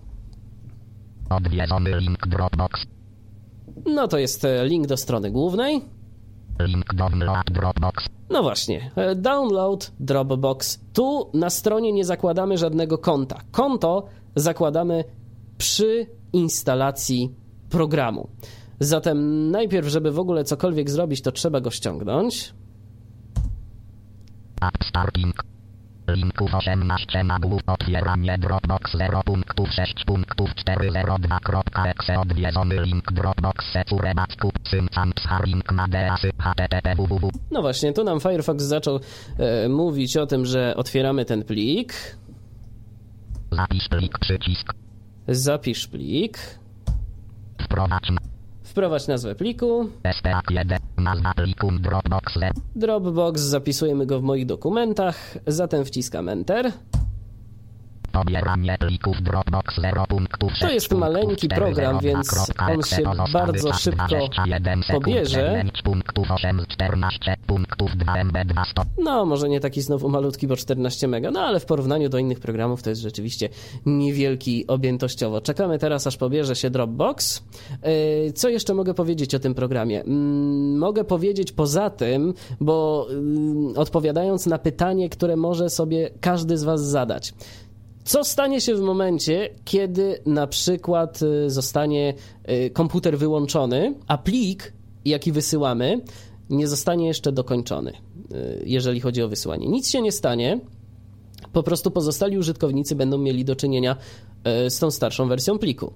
Odwiedzony 1.29 1.97
link 1.99 2.27
Dropbox. 2.27 2.85
No 3.85 4.07
to 4.07 4.17
jest 4.17 4.45
e, 4.45 4.65
link 4.65 4.87
do 4.87 4.97
strony 4.97 5.31
głównej. 5.31 5.81
Link 6.59 6.93
download 6.93 7.51
Dropbox. 7.51 8.05
No 8.29 8.43
właśnie, 8.43 8.91
e, 8.95 9.15
download 9.15 9.91
Dropbox. 9.99 10.79
Tu 10.93 11.29
na 11.33 11.49
stronie 11.49 11.91
nie 11.91 12.05
zakładamy 12.05 12.57
żadnego 12.57 12.97
konta. 12.97 13.41
Konto 13.51 14.07
zakładamy 14.35 15.03
przy 15.57 16.07
instalacji 16.33 17.35
programu. 17.69 18.29
Zatem 18.79 19.51
najpierw, 19.51 19.87
żeby 19.87 20.11
w 20.11 20.19
ogóle 20.19 20.43
cokolwiek 20.43 20.89
zrobić, 20.89 21.21
to 21.21 21.31
trzeba 21.31 21.61
go 21.61 21.71
ściągnąć. 21.71 22.53
App 24.61 24.85
starting. 24.85 25.50
Linków 26.07 26.55
18 26.55 27.23
nagłów 27.23 27.61
otwieranie 27.67 28.37
Dropbox 28.37 28.91
0 28.97 29.23
punktów 29.25 29.69
6 29.69 30.05
punktów 30.05 30.49
402.exe 30.49 32.19
odwiedzony 32.19 32.81
link 32.81 33.11
Dropbox 33.11 33.65
secure 33.73 34.15
backup 34.15 34.53
syncam 34.69 35.11
sharing 35.19 35.71
madeasy 35.71 36.31
http 36.37 36.95
www. 36.95 37.29
No 37.51 37.61
właśnie, 37.61 37.93
tu 37.93 38.03
nam 38.03 38.19
Firefox 38.19 38.63
zaczął 38.63 38.99
e, 39.37 39.69
mówić 39.69 40.17
o 40.17 40.25
tym, 40.25 40.45
że 40.45 40.75
otwieramy 40.75 41.25
ten 41.25 41.43
plik. 41.43 41.93
Zapisz 43.51 43.89
plik 43.89 44.19
przycisk. 44.19 44.73
Zapisz 45.27 45.87
plik. 45.87 46.37
Wprowadź 47.61 48.09
na 48.09 48.30
Wprowadź 48.71 49.07
nazwę 49.07 49.35
pliku. 49.35 49.89
SPA1 50.03 50.77
nazwa 50.97 51.33
pliku 51.33 51.71
Dropbox 51.71 52.33
0. 52.33 52.51
Dropbox, 52.75 53.41
zapisujemy 53.41 54.05
go 54.05 54.19
w 54.19 54.23
moich 54.23 54.45
dokumentach, 54.45 55.37
zatem 55.47 55.85
wciskam 55.85 56.29
Enter. 56.29 56.71
Pobieranie 58.11 58.77
plików 58.79 59.21
Dropbox 59.21 59.75
0 59.81 60.05
punktów 60.07 60.51
To 60.61 60.71
jest 60.71 60.91
maleńki 60.91 61.47
program, 61.49 61.99
więc 61.99 62.51
on 62.73 62.83
się 62.83 63.03
bardzo 63.33 63.73
szybko 63.73 64.05
pobierze. 64.91 65.63
punktów 65.83 66.31
8 66.31 66.65
14 66.67 67.37
punktów 67.47 67.97
2 67.97 68.17
MB 68.23 68.37
200 68.45 68.73
No, 68.97 69.25
może 69.25 69.49
nie 69.49 69.59
taki 69.59 69.81
znowu 69.81 70.09
malutki, 70.09 70.47
bo 70.47 70.55
14 70.55 71.07
mega, 71.07 71.31
no 71.31 71.39
ale 71.39 71.59
w 71.59 71.65
porównaniu 71.65 72.09
do 72.09 72.17
innych 72.17 72.39
programów 72.39 72.83
to 72.83 72.89
jest 72.89 73.01
rzeczywiście 73.01 73.49
niewielki 73.85 74.67
objętościowo. 74.67 75.41
Czekamy 75.41 75.79
teraz, 75.79 76.07
aż 76.07 76.17
pobierze 76.17 76.55
się 76.55 76.69
Dropbox. 76.69 77.43
Yy, 78.25 78.33
Co 78.33 78.49
jeszcze 78.49 78.73
mogę 78.73 78.93
powiedzieć 78.93 79.35
o 79.35 79.39
tym 79.39 79.53
programie? 79.55 80.01
Mm, 80.01 80.77
Mogę 80.77 81.03
powiedzieć 81.03 81.51
poza 81.51 81.89
tym, 81.89 82.33
bo 82.59 83.07
yy, 83.73 83.79
odpowiadając 83.79 84.45
na 84.45 84.57
pytanie, 84.57 85.09
które 85.09 85.35
może 85.35 85.69
sobie 85.69 86.09
każdy 86.21 86.57
z 86.57 86.63
Was 86.63 86.81
zadać. 86.81 87.33
Co 88.03 88.23
stanie 88.23 88.61
się 88.61 88.75
w 88.75 88.81
momencie, 88.81 89.49
kiedy 89.65 90.21
na 90.25 90.47
przykład 90.47 91.19
y, 91.21 91.49
zostanie 91.49 92.13
y, 92.49 92.69
komputer 92.69 93.17
wyłączony, 93.17 93.95
a 94.07 94.17
plik, 94.17 94.73
jaki 95.05 95.31
wysyłamy, 95.31 96.01
nie 96.49 96.67
zostanie 96.67 97.07
jeszcze 97.07 97.31
dokończony, 97.31 97.91
y, 97.91 98.63
jeżeli 98.65 98.99
chodzi 98.99 99.21
o 99.21 99.27
wysyłanie? 99.27 99.67
Nic 99.67 99.89
się 99.89 100.01
nie 100.01 100.11
stanie. 100.11 100.59
Po 101.53 101.63
prostu 101.63 101.91
pozostali 101.91 102.37
użytkownicy 102.37 102.95
będą 102.95 103.17
mieli 103.17 103.45
do 103.45 103.55
czynienia 103.55 103.95
z 104.69 104.79
tą 104.79 104.91
starszą 104.91 105.27
wersją 105.27 105.59
pliku. 105.59 105.93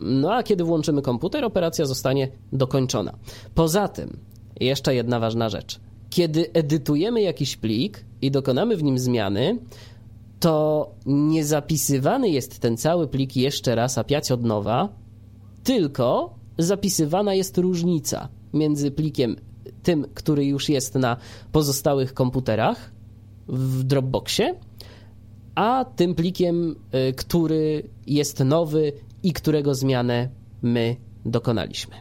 No 0.00 0.34
a 0.34 0.42
kiedy 0.42 0.64
włączymy 0.64 1.02
komputer, 1.02 1.44
operacja 1.44 1.86
zostanie 1.86 2.28
dokończona. 2.52 3.16
Poza 3.54 3.88
tym, 3.88 4.16
jeszcze 4.60 4.94
jedna 4.94 5.20
ważna 5.20 5.48
rzecz. 5.48 5.80
Kiedy 6.10 6.52
edytujemy 6.52 7.22
jakiś 7.22 7.56
plik 7.56 8.04
i 8.22 8.30
dokonamy 8.30 8.76
w 8.76 8.82
nim 8.82 8.98
zmiany, 8.98 9.58
to 10.40 10.90
nie 11.06 11.44
zapisywany 11.44 12.28
jest 12.28 12.58
ten 12.58 12.76
cały 12.76 13.08
plik 13.08 13.36
jeszcze 13.36 13.74
raz, 13.74 13.98
a 13.98 14.04
piać 14.04 14.32
od 14.32 14.44
nowa, 14.44 14.88
tylko 15.64 16.34
zapisywana 16.58 17.34
jest 17.34 17.58
różnica 17.58 18.28
między 18.52 18.90
plikiem 18.90 19.36
tym, 19.82 20.06
który 20.14 20.44
już 20.44 20.68
jest 20.68 20.94
na 20.94 21.16
pozostałych 21.52 22.14
komputerach 22.14 22.90
w 23.48 23.82
Dropboxie, 23.82 24.54
a 25.54 25.84
tym 25.96 26.14
plikiem, 26.14 26.76
y, 27.10 27.12
który 27.12 27.82
jest 28.06 28.40
nowy 28.40 28.92
i 29.22 29.32
którego 29.32 29.74
zmianę 29.74 30.28
my 30.62 30.96
dokonaliśmy. 31.24 31.94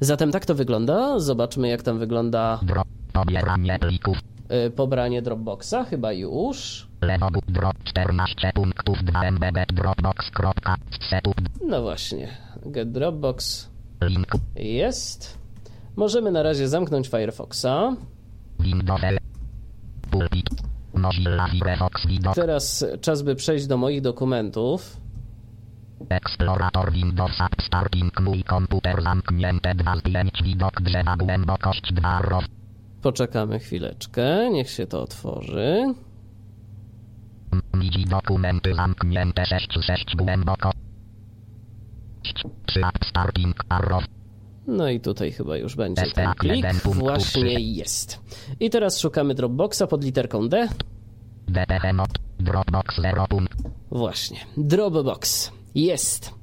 Zatem 0.00 0.32
tak 0.32 0.46
to 0.46 0.54
wygląda. 0.54 1.18
Zobaczmy, 1.18 1.68
jak 1.68 1.82
tam 1.82 1.98
wygląda 1.98 2.60
Drop 2.62 2.88
pobieranie 3.12 3.78
plików 3.78 4.18
y, 4.66 4.70
pobranie 4.70 5.22
Dropboxa. 5.22 5.84
Chyba 5.90 6.12
już. 6.12 6.88
Lewo 7.04 7.30
bu- 7.30 7.40
drop 7.48 7.84
14 7.84 8.52
punktów 8.54 9.04
2 9.04 9.24
MB 9.30 9.44
Dropbox.setup 9.72 11.34
No 11.66 11.82
właśnie. 11.82 12.28
Get 12.66 12.92
Dropbox 12.92 13.68
link 14.02 14.26
jest. 14.56 15.38
Możemy 15.96 16.30
na 16.32 16.42
razie 16.42 16.68
zamknąć 16.68 17.08
Firefoxa. 17.08 17.96
Windows 18.60 19.02
L 19.04 19.18
pulpit 20.10 20.46
Mozilla 20.94 21.46
Firefox 21.48 22.06
Windows 22.06 22.34
Teraz 22.36 22.84
czas, 23.00 23.22
by 23.22 23.34
przejść 23.34 23.66
do 23.66 23.76
moich 23.76 24.00
dokumentów. 24.00 24.96
Explorator 26.08 26.92
Windows 26.92 27.40
App 27.40 27.62
Starting 27.66 28.20
mój 28.20 28.44
komputer 28.44 29.02
zamknięte 29.02 29.74
2 29.74 29.96
zdjęć 29.96 30.42
widok 30.42 30.80
drzewa 30.82 31.16
głębokość 31.16 31.92
2 31.92 32.22
row 32.22 32.44
Poczekamy 33.02 33.58
chwileczkę, 33.58 34.50
niech 34.50 34.70
się 34.70 34.86
to 34.86 35.02
otworzy. 35.02 35.94
Widzi 37.74 38.04
dokumenty 38.04 38.74
zamknięte 38.74 39.46
6 39.46 39.68
6 39.86 40.16
głęboko 40.16 40.70
3 42.66 42.80
App 42.86 43.04
Starting 43.04 43.64
Arrow 43.68 44.04
No 44.66 44.88
i 44.88 45.00
tutaj 45.00 45.32
chyba 45.32 45.56
już 45.56 45.76
będzie 45.76 46.10
ten 46.10 46.34
plik. 46.34 46.66
Właśnie 46.84 47.60
jest. 47.60 48.20
I 48.60 48.70
teraz 48.70 49.00
szukamy 49.00 49.34
Dropboxa 49.34 49.82
pod 49.90 50.04
literką 50.04 50.48
D. 50.48 50.68
Dropbox 52.38 52.96
0 52.96 53.26
punkt 53.28 53.58
Właśnie. 53.90 54.38
Dropbox. 54.56 55.52
Jest. 55.74 56.34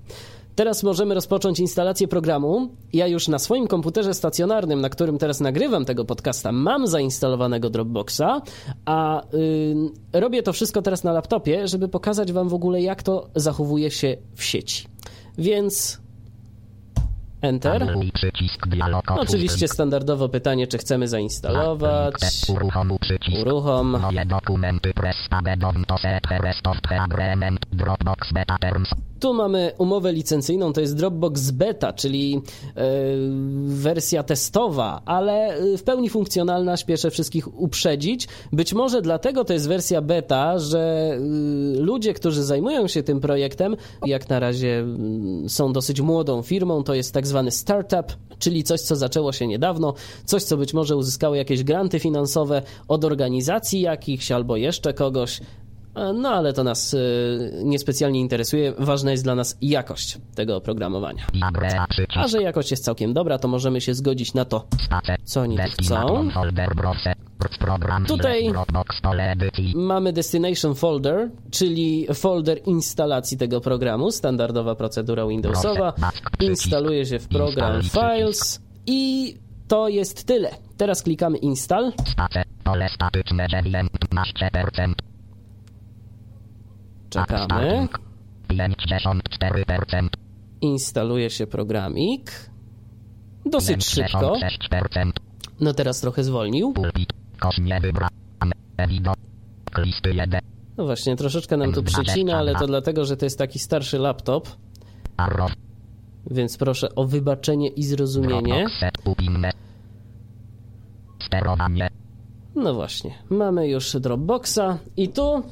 Teraz 0.55 0.83
możemy 0.83 1.13
rozpocząć 1.15 1.59
instalację 1.59 2.07
programu. 2.07 2.69
Ja 2.93 3.07
już 3.07 3.27
na 3.27 3.39
swoim 3.39 3.67
komputerze 3.67 4.13
stacjonarnym, 4.13 4.81
na 4.81 4.89
którym 4.89 5.17
teraz 5.17 5.39
nagrywam 5.39 5.85
tego 5.85 6.05
podcasta, 6.05 6.51
mam 6.51 6.87
zainstalowanego 6.87 7.69
Dropboxa, 7.69 8.41
a 8.85 9.21
y, 9.33 9.75
robię 10.13 10.43
to 10.43 10.53
wszystko 10.53 10.81
teraz 10.81 11.03
na 11.03 11.11
laptopie, 11.11 11.67
żeby 11.67 11.87
pokazać 11.87 12.31
Wam 12.31 12.49
w 12.49 12.53
ogóle, 12.53 12.81
jak 12.81 13.03
to 13.03 13.29
zachowuje 13.35 13.91
się 13.91 14.17
w 14.35 14.43
sieci. 14.43 14.87
Więc 15.37 16.01
Enter. 17.41 17.87
Dialog 18.67 19.11
Oczywiście 19.11 19.67
standardowo 19.67 20.29
pytanie, 20.29 20.67
czy 20.67 20.77
chcemy 20.77 21.07
zainstalować. 21.07 22.13
Uruchomu 22.49 22.99
przycisk 22.99 23.41
Uruchom. 23.41 23.99
Moje 24.01 24.25
dokumenty 24.25 24.93
press 24.93 25.15
to 25.87 25.97
set 25.97 26.41
rest 26.41 26.67
of 26.67 26.77
the 26.89 27.01
agreement 27.01 27.65
Dropbox 27.71 28.33
beta 28.33 28.57
terms 28.57 28.89
Tu 29.21 29.33
mamy 29.33 29.71
umowę 29.77 30.13
licencyjną, 30.13 30.73
to 30.73 30.81
jest 30.81 30.95
Dropbox 30.95 31.51
Beta, 31.51 31.93
czyli 31.93 32.41
e, 32.75 32.81
wersja 33.65 34.23
testowa, 34.23 35.01
ale 35.05 35.33
e, 35.33 35.77
w 35.77 35.83
pełni 35.83 36.09
funkcjonalna, 36.09 36.77
śpieszę 36.77 37.11
wszystkich 37.11 37.59
uprzedzić. 37.61 38.27
Być 38.53 38.73
może 38.73 39.01
dlatego 39.01 39.45
to 39.45 39.53
jest 39.53 39.67
wersja 39.67 40.01
beta, 40.01 40.59
że 40.59 40.79
e, 40.79 41.19
ludzie, 41.81 42.13
którzy 42.13 42.43
zajmują 42.43 42.87
się 42.87 43.03
tym 43.03 43.19
projektem, 43.19 43.75
jak 44.05 44.29
na 44.29 44.39
razie 44.39 44.79
mm, 44.79 45.49
są 45.49 45.73
dosyć 45.73 46.01
młodą 46.01 46.41
firmą, 46.41 46.83
to 46.83 46.93
jest 46.93 47.13
tak 47.13 47.27
zwany 47.27 47.51
startup, 47.51 48.13
czyli 48.39 48.63
coś, 48.63 48.81
co 48.81 48.95
zaczęło 48.95 49.31
się 49.31 49.47
niedawno, 49.47 49.93
coś, 50.25 50.43
co 50.43 50.57
być 50.57 50.73
może 50.73 50.95
uzyskało 50.95 51.35
jakieś 51.35 51.63
granty 51.63 51.99
finansowe 51.99 52.61
od 52.87 53.05
organizacji 53.05 53.81
jakichś 53.81 54.31
albo 54.31 54.57
jeszcze 54.57 54.93
kogoś. 54.93 55.41
E, 55.95 56.13
No 56.13 56.29
ale 56.29 56.53
to 56.53 56.63
nas 56.63 56.93
y, 56.93 57.51
niespecjalnie 57.63 58.19
interesuje. 58.19 58.73
Ważna 58.79 59.11
jest 59.11 59.23
dla 59.23 59.35
nas 59.35 59.57
jakość 59.61 60.17
tego 60.35 60.55
oprogramowania. 60.57 61.23
A 62.23 62.27
że 62.27 62.41
jakość 62.41 62.71
jest 62.71 62.83
całkiem 62.85 63.13
dobra, 63.13 63.37
to 63.37 63.47
możemy 63.47 63.81
się 63.81 63.93
zgodzić 63.93 64.33
na 64.33 64.45
to, 64.45 64.67
co 65.23 65.41
oni 65.41 65.57
chcą. 65.83 65.95
Tutaj- 68.07 68.43
Mamy 69.75 70.13
Destination 70.13 70.75
Folder, 70.75 71.29
czyli 71.51 72.07
folder 72.13 72.59
instalacji 72.65 73.37
tego 73.37 73.61
programu, 73.61 74.11
standardowa 74.11 74.75
procedura 74.75 75.27
Windowsowa. 75.27 75.93
Instaluje 76.39 77.05
się 77.05 77.19
w 77.19 77.27
program 77.27 77.71
Files 78.17 78.61
i 78.87 79.33
to 79.67 79.87
jest 79.89 80.23
tyle. 80.27 80.49
Teraz 80.77 81.01
klikamy 81.03 81.37
Install. 81.37 81.91
Czekamy. 87.11 87.87
54% 88.49 90.07
Instaluje 90.61 91.29
się 91.29 91.47
programik. 91.47 92.31
Dosyć 93.45 93.85
szybko. 93.85 94.35
6% 94.71 95.11
No 95.59 95.73
teraz 95.73 96.01
trochę 96.01 96.23
zwolnił. 96.23 96.73
pulpit 96.73 97.13
kośnie 97.39 97.79
wybrane 97.81 98.11
widok 98.87 99.15
listy 99.77 100.13
1 100.13 100.41
No 100.77 100.85
właśnie, 100.85 101.15
troszeczkę 101.15 101.57
nam 101.57 101.73
tu 101.73 101.83
przycina, 101.83 102.37
ale 102.37 102.55
to 102.55 102.67
dlatego, 102.67 103.05
że 103.05 103.17
to 103.17 103.25
jest 103.25 103.37
taki 103.37 103.59
starszy 103.59 103.99
laptop, 103.99 104.47
więc 106.31 106.57
proszę 106.57 106.95
o 106.95 107.05
wybaczenie 107.05 107.67
i 107.67 107.83
zrozumienie. 107.83 108.65
No 112.55 112.73
właśnie, 112.73 113.13
mamy 113.29 113.67
już 113.69 113.95
Dropboxa 113.99 114.77
i 114.97 115.09
tu 115.09 115.43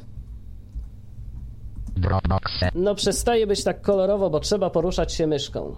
No 2.76 2.96
przestaje 2.96 3.48
być 3.48 3.64
tak 3.64 3.82
kolorowo, 3.82 4.30
bo 4.30 4.40
trzeba 4.40 4.70
poruszać 4.70 5.14
się 5.14 5.28
myszką. 5.28 5.76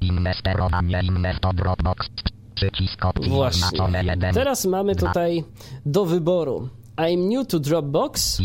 inne 0.00 0.34
sterowanie 0.34 1.00
inne 1.02 1.34
to 1.40 1.52
Dropbox 1.52 2.08
Przycisk 2.54 3.04
opcji 3.04 3.30
Właśnie. 3.30 3.66
oznaczone 3.66 4.04
1. 4.04 4.34
Teraz 4.34 4.64
mamy 4.64 4.96
tutaj 4.96 5.44
do 5.86 6.04
wyboru 6.04 6.68
I'm 6.98 7.28
new 7.28 7.46
to 7.46 7.58
Dropbox 7.58 8.40
I 8.40 8.44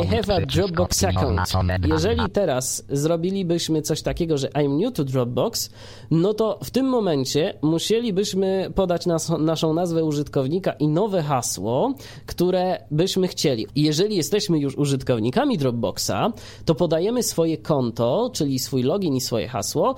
i 0.00 0.06
have 0.06 0.34
a 0.34 0.46
Dropbox 0.46 1.04
account. 1.04 1.26
oznaczone 1.26 1.78
2. 1.78 1.94
Jeżeli 1.94 2.30
teraz 2.30 2.84
zrobilibyśmy 2.88 3.82
coś 3.82 4.02
takiego, 4.02 4.38
że 4.38 4.48
I'm 4.48 4.84
new 4.84 4.92
to 4.92 5.04
Dropbox, 5.04 5.70
no 6.10 6.34
to 6.34 6.58
w 6.64 6.70
tym 6.70 6.86
momencie 6.86 7.54
musielibyśmy 7.62 8.70
podać 8.74 9.06
nas, 9.06 9.28
naszą 9.28 9.74
nazwę 9.74 10.04
użytkownika 10.04 10.72
i 10.72 10.88
nowe 10.88 11.22
hasło, 11.22 11.94
które 12.26 12.84
byśmy 12.90 13.28
chcieli. 13.28 13.66
Jeżeli 13.76 14.16
jesteśmy 14.16 14.58
już 14.58 14.76
użytkownikami 14.76 15.58
Dropboxa, 15.58 16.32
to 16.64 16.74
podajemy 16.74 17.22
swoje 17.22 17.58
konto, 17.58 18.30
czyli 18.34 18.58
swój 18.58 18.82
login 18.82 19.14
i 19.16 19.20
swoje 19.20 19.48
hasło. 19.48 19.96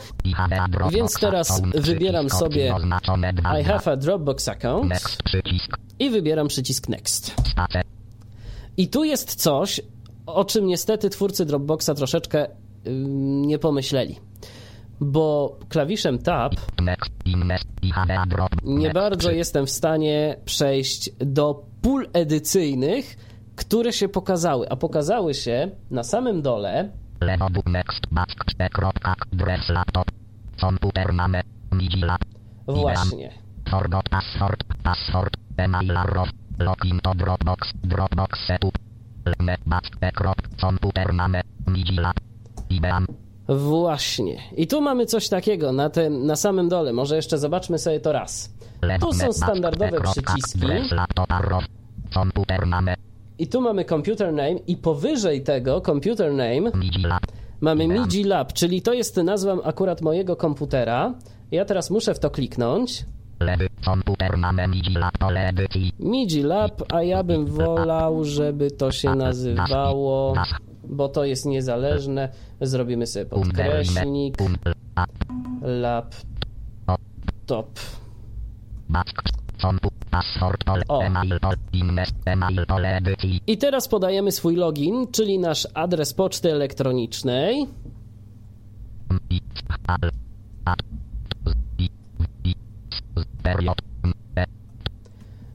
Więc 0.91 1.15
teraz 1.21 1.63
wybieram 1.75 2.31
sobie 2.31 2.75
oznaczone 2.75 3.33
2. 3.33 3.61
I 3.61 3.65
have 3.65 3.93
a 3.93 3.97
Dropbox 3.97 4.49
account 4.49 4.93
i 5.99 6.11
wybieram 6.11 6.49
przycisk 6.49 6.89
Next. 6.89 7.14
Spacer. 7.23 7.85
I 8.77 8.89
tu 8.89 9.05
jest 9.05 9.35
coś, 9.35 9.81
o 10.27 10.45
czym 10.45 10.67
niestety 10.67 11.11
twórcy 11.11 11.47
Dropboxa 11.47 11.91
troszeczkę 11.97 12.47
nie 13.47 13.59
pomyśleli. 13.59 14.19
Bo 15.01 15.57
klawiszem 15.69 16.19
Tab 16.19 16.55
nie 18.65 18.91
bardzo 18.91 19.31
jestem 19.31 19.67
w 19.67 19.71
stanie 19.71 20.37
przejść 20.45 21.11
do 21.19 21.65
pól 21.83 22.09
edycyjnych, 22.13 23.17
które 23.57 23.93
się 23.93 24.09
pokazały. 24.09 24.71
A 24.71 24.77
pokazały 24.77 25.35
się 25.35 25.71
na 25.91 26.03
samym 26.03 26.43
dole 26.43 26.91
właśnie. 32.67 33.31
Forgot 33.71 34.09
password. 34.09 34.65
Password. 34.83 35.37
Email 35.57 35.97
arrow. 35.97 36.29
Login 36.59 37.01
to 37.01 37.15
Dropbox. 37.15 37.73
Dropbox 37.85 38.47
setup. 38.47 38.79
IBAN. 42.71 43.07
Właśnie. 43.49 44.37
I 44.57 44.67
tu 44.67 44.81
mamy 44.81 45.07
coś 45.07 45.29
takiego 45.29 45.73
na, 45.73 45.91
tym, 45.91 46.27
na 46.27 46.37
samym 46.37 46.69
dole. 46.69 46.93
Może 46.93 47.17
jeszcze 47.17 47.39
zobaczmy 47.39 47.79
sobie 47.79 48.01
to 48.01 48.13
raz. 48.13 48.55
Tu 49.01 49.13
są 49.13 49.27
back, 49.27 49.37
standardowe 49.37 50.01
przyciski. 50.01 50.61
I 53.39 53.47
tu 53.47 53.61
mamy 53.61 53.85
computer 53.85 54.33
name 54.33 54.53
i 54.67 54.77
powyżej 54.77 55.43
tego 55.43 55.81
computer 55.81 56.33
name. 56.33 56.71
Mamy 57.61 57.89
MIDI 57.89 58.25
Lab, 58.25 58.53
czyli 58.53 58.83
to 58.83 58.93
jest 58.93 59.17
nazwa 59.17 59.57
akurat 59.65 60.03
mojego 60.03 60.37
komputera. 60.37 61.15
Ja 61.51 61.65
teraz 61.65 61.91
muszę 61.91 62.15
w 62.15 62.19
to 62.19 62.31
kliknąć. 62.31 63.05
Lewy. 63.45 63.69
Komputer 63.85 64.39
lab. 64.95 65.19
Pole 65.19 65.49
edycji. 65.49 65.93
MIDI 65.99 66.43
Lab, 66.43 66.83
a 66.93 67.03
ja 67.03 67.23
bym 67.23 67.47
wolał, 67.47 68.25
żeby 68.25 68.71
to 68.71 68.93
się 68.93 69.15
nazywało, 69.15 70.35
bo 70.89 71.09
to 71.09 71.25
jest 71.25 71.47
niezależne. 71.47 72.29
Zrobimy 72.61 73.07
sobie. 73.07 73.27
Um. 73.31 73.45
Kompu. 79.61 79.91
Password. 80.11 80.65
Pole. 80.65 80.83
O. 80.89 81.03
I 83.47 83.59
teraz 83.59 83.89
podajemy 83.89 84.33
swój 84.33 84.57
login, 84.57 85.07
czyli 85.13 85.39
nasz 85.39 85.69
adres 85.75 86.15
poczty 86.15 86.53
elektronicznej. 86.53 87.67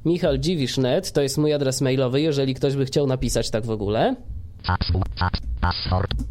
Michał 0.05 0.37
Dziwisz.net 0.37 1.11
to 1.11 1.21
jest 1.21 1.37
mój 1.37 1.53
adres 1.53 1.81
mailowy, 1.81 2.21
jeżeli 2.21 2.53
ktoś 2.55 2.75
by 2.75 2.85
chciał 2.85 3.07
napisać 3.07 3.49
tak 3.49 3.65
w 3.65 3.69
ogóle. 3.69 4.15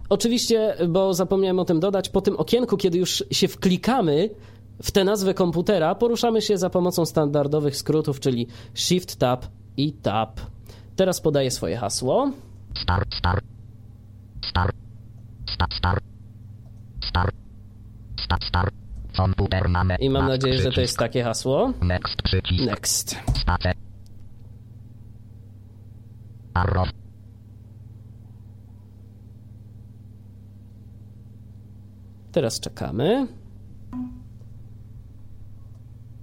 Oczywiście, 0.09 0.75
bo 0.89 1.15
zapomniałem 1.15 1.59
o 1.59 1.65
tym 1.65 1.81
dodać, 1.81 2.09
po 2.09 2.21
tym 2.21 2.37
okienku, 2.37 2.77
kiedy 2.77 2.99
już 2.99 3.25
się 3.31 3.49
wklikamy 3.49 4.31
w 4.83 4.91
tę 4.91 5.05
nazwę 5.05 5.35
komputera, 5.35 5.95
poruszamy 5.95 6.43
się 6.43 6.59
za 6.59 6.71
pomocą 6.71 7.07
standardowych 7.07 7.77
skrótów, 7.77 8.21
czyli 8.21 8.47
Shift, 8.75 9.17
Tab 9.17 9.47
i 9.77 9.93
Tab. 9.93 10.41
Teraz 10.97 11.21
podaję 11.21 11.51
swoje 11.51 11.77
hasło. 11.77 12.31
Star, 12.75 13.05
star, 18.29 18.41
star. 18.49 18.79
Komputer 19.19 19.71
name. 19.71 19.97
I 19.97 20.11
mam 20.11 20.29
nadzieję, 20.29 20.59
że 20.59 20.73
to 20.73 20.81
jest 20.81 20.99
takie 20.99 21.23
hasło. 21.23 21.73
Next 21.83 22.23
przycisk. 22.23 22.65
Next. 22.65 23.17
Spacer. 23.41 23.75
Arrow. 26.55 26.89
Teraz 32.33 32.61
czekamy. 32.61 33.27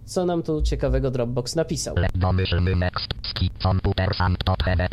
Co 0.06 0.26
nam 0.26 0.44
tu 0.44 0.62
ciekawego 0.62 1.12
Dropbox 1.12 1.56
napisał? 1.56 1.96
Domyślny 2.16 2.76
next. 2.76 3.14
Ski. 3.24 3.50
Komputer 3.64 4.16
sam 4.16 4.36
head. 4.66 4.92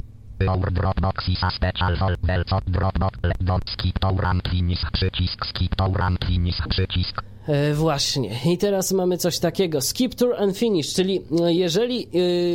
Our 0.48 0.72
Dropbox 0.72 1.28
is 1.28 1.42
a 1.42 1.50
special 1.50 1.96
folder 1.96 2.44
co 2.46 2.58
Dropbox. 2.66 3.18
Le 3.22 3.34
dom. 3.40 3.60
Skip 3.66 3.98
to 3.98 4.08
run 4.08 4.40
finish. 4.50 4.80
Przycisk. 4.92 5.46
Skip 5.46 5.76
to 5.76 5.86
run 5.86 6.16
finish. 6.26 6.56
Przycisk. 6.68 7.31
E, 7.48 7.74
właśnie. 7.74 8.30
I 8.46 8.58
teraz 8.58 8.92
mamy 8.92 9.18
coś 9.18 9.38
takiego. 9.38 9.80
Skip 9.80 10.14
Tour 10.14 10.34
and 10.36 10.58
Finish, 10.58 10.94
czyli 10.94 11.20
e, 11.40 11.54
jeżeli 11.54 12.08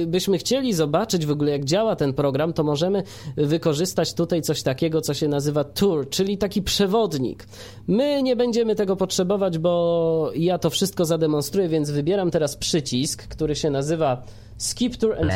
e, 0.03 0.05
byśmy 0.05 0.37
chcieli 0.37 0.73
zobaczyć 0.73 1.25
w 1.25 1.31
ogóle 1.31 1.51
jak 1.51 1.65
działa 1.65 1.95
ten 1.95 2.13
program, 2.13 2.53
to 2.53 2.63
możemy 2.63 3.03
wykorzystać 3.37 4.13
tutaj 4.13 4.41
coś 4.41 4.63
takiego, 4.63 5.01
co 5.01 5.13
się 5.13 5.27
nazywa 5.27 5.63
Tour, 5.63 6.09
czyli 6.09 6.37
taki 6.37 6.61
przewodnik. 6.61 7.47
My 7.87 8.23
nie 8.23 8.35
będziemy 8.35 8.75
tego 8.75 8.95
potrzebować, 8.95 9.57
bo 9.57 10.31
ja 10.35 10.57
to 10.57 10.69
wszystko 10.69 11.05
zademonstruję, 11.05 11.69
więc 11.69 11.91
wybieram 11.91 12.31
teraz 12.31 12.55
przycisk, 12.55 13.27
który 13.27 13.55
się 13.55 13.69
nazywa 13.69 14.23
Skip 14.57 14.95
Tour 14.95 15.15
and. 15.17 15.31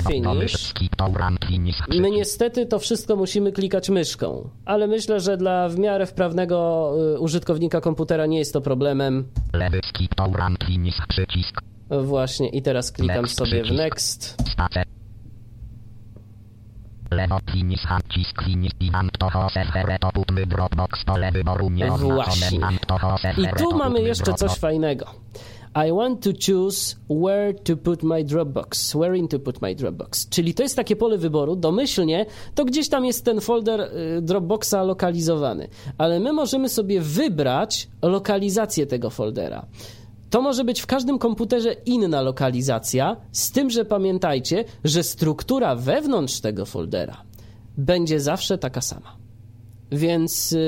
Finish. 1.48 1.78
My 2.00 2.12
niestety 2.12 2.66
to 2.66 2.80
wszystko 2.80 3.16
musimy 3.16 3.52
klikać 3.52 3.90
myszką, 3.90 4.50
ale 4.66 4.88
myślę, 4.88 5.20
że 5.20 5.38
dla 5.38 5.70
w 5.70 5.80
miarę 5.80 6.06
wprawnego 6.06 6.92
y, 7.16 7.20
użytkownika 7.20 7.82
komputera 7.82 8.26
nie 8.26 8.40
jest 8.40 8.54
to 8.54 8.62
problemem. 8.62 9.28
Lewy 9.54 9.80
skip 9.90 10.16
finish. 10.68 10.96
Przycisk. 11.10 11.62
Właśnie 12.04 12.50
i 12.50 12.62
teraz 12.62 12.92
klikam 12.92 13.22
Next 13.22 13.38
sobie 13.38 13.60
w 13.60 13.64
przycisk. 13.64 13.84
next. 13.84 14.52
Spacer. 14.52 14.86
Lewo 17.12 17.40
finish 17.52 17.82
finish 18.46 18.72
i 18.80 18.92
hand 18.92 19.12
to 20.00 20.12
putny 20.14 20.46
Dropbox 20.46 21.06
pole 21.06 21.32
wyboru 21.32 21.70
nie 21.70 21.94
oznaczone 21.94 22.16
Właśnie. 22.16 22.60
I 23.38 23.48
tu 23.58 23.78
mamy 23.78 24.02
jeszcze 24.02 24.34
coś 24.34 24.52
fajnego. 24.52 25.06
I 25.76 25.92
want 25.92 26.24
to 26.24 26.30
choose 26.34 26.96
where 27.10 27.54
to 27.54 27.78
put 27.78 28.04
my 28.04 28.24
Dropbox. 28.24 28.96
Where 28.96 29.18
in 29.18 29.28
to 29.28 29.40
put 29.40 29.62
my 29.62 29.76
Dropbox. 29.76 30.30
Czyli 30.30 30.54
to 30.54 30.64
jest 30.64 30.76
takie 30.76 30.96
pole 30.96 31.18
wyboru. 31.18 31.56
Domyślnie 31.56 32.26
to 32.56 32.66
gdzieś 32.66 32.90
tam 32.90 33.06
jest 33.06 33.26
ten 33.26 33.42
folder 33.42 33.82
y, 33.82 34.22
Dropboxa 34.22 34.84
lokalizowany. 34.84 35.68
Ale 35.98 36.20
my 36.20 36.34
możemy 36.34 36.70
sobie 36.70 37.02
wybrać 37.02 37.88
lokalizację 38.02 38.86
tego 38.86 39.10
foldera. 39.10 39.66
To 40.30 40.42
może 40.42 40.64
być 40.64 40.82
w 40.82 40.86
każdym 40.86 41.20
komputerze 41.20 41.74
inna 41.86 42.22
lokalizacja, 42.22 43.18
z 43.32 43.52
tym, 43.52 43.70
że 43.70 43.86
pamiętajcie, 43.86 44.66
że 44.84 45.04
struktura 45.04 45.76
wewnątrz 45.76 46.40
tego 46.40 46.66
foldera 46.66 47.24
będzie 47.78 48.20
zawsze 48.20 48.58
taka 48.58 48.82
sama. 48.82 49.21
Więc 49.92 50.52
yy, 50.52 50.60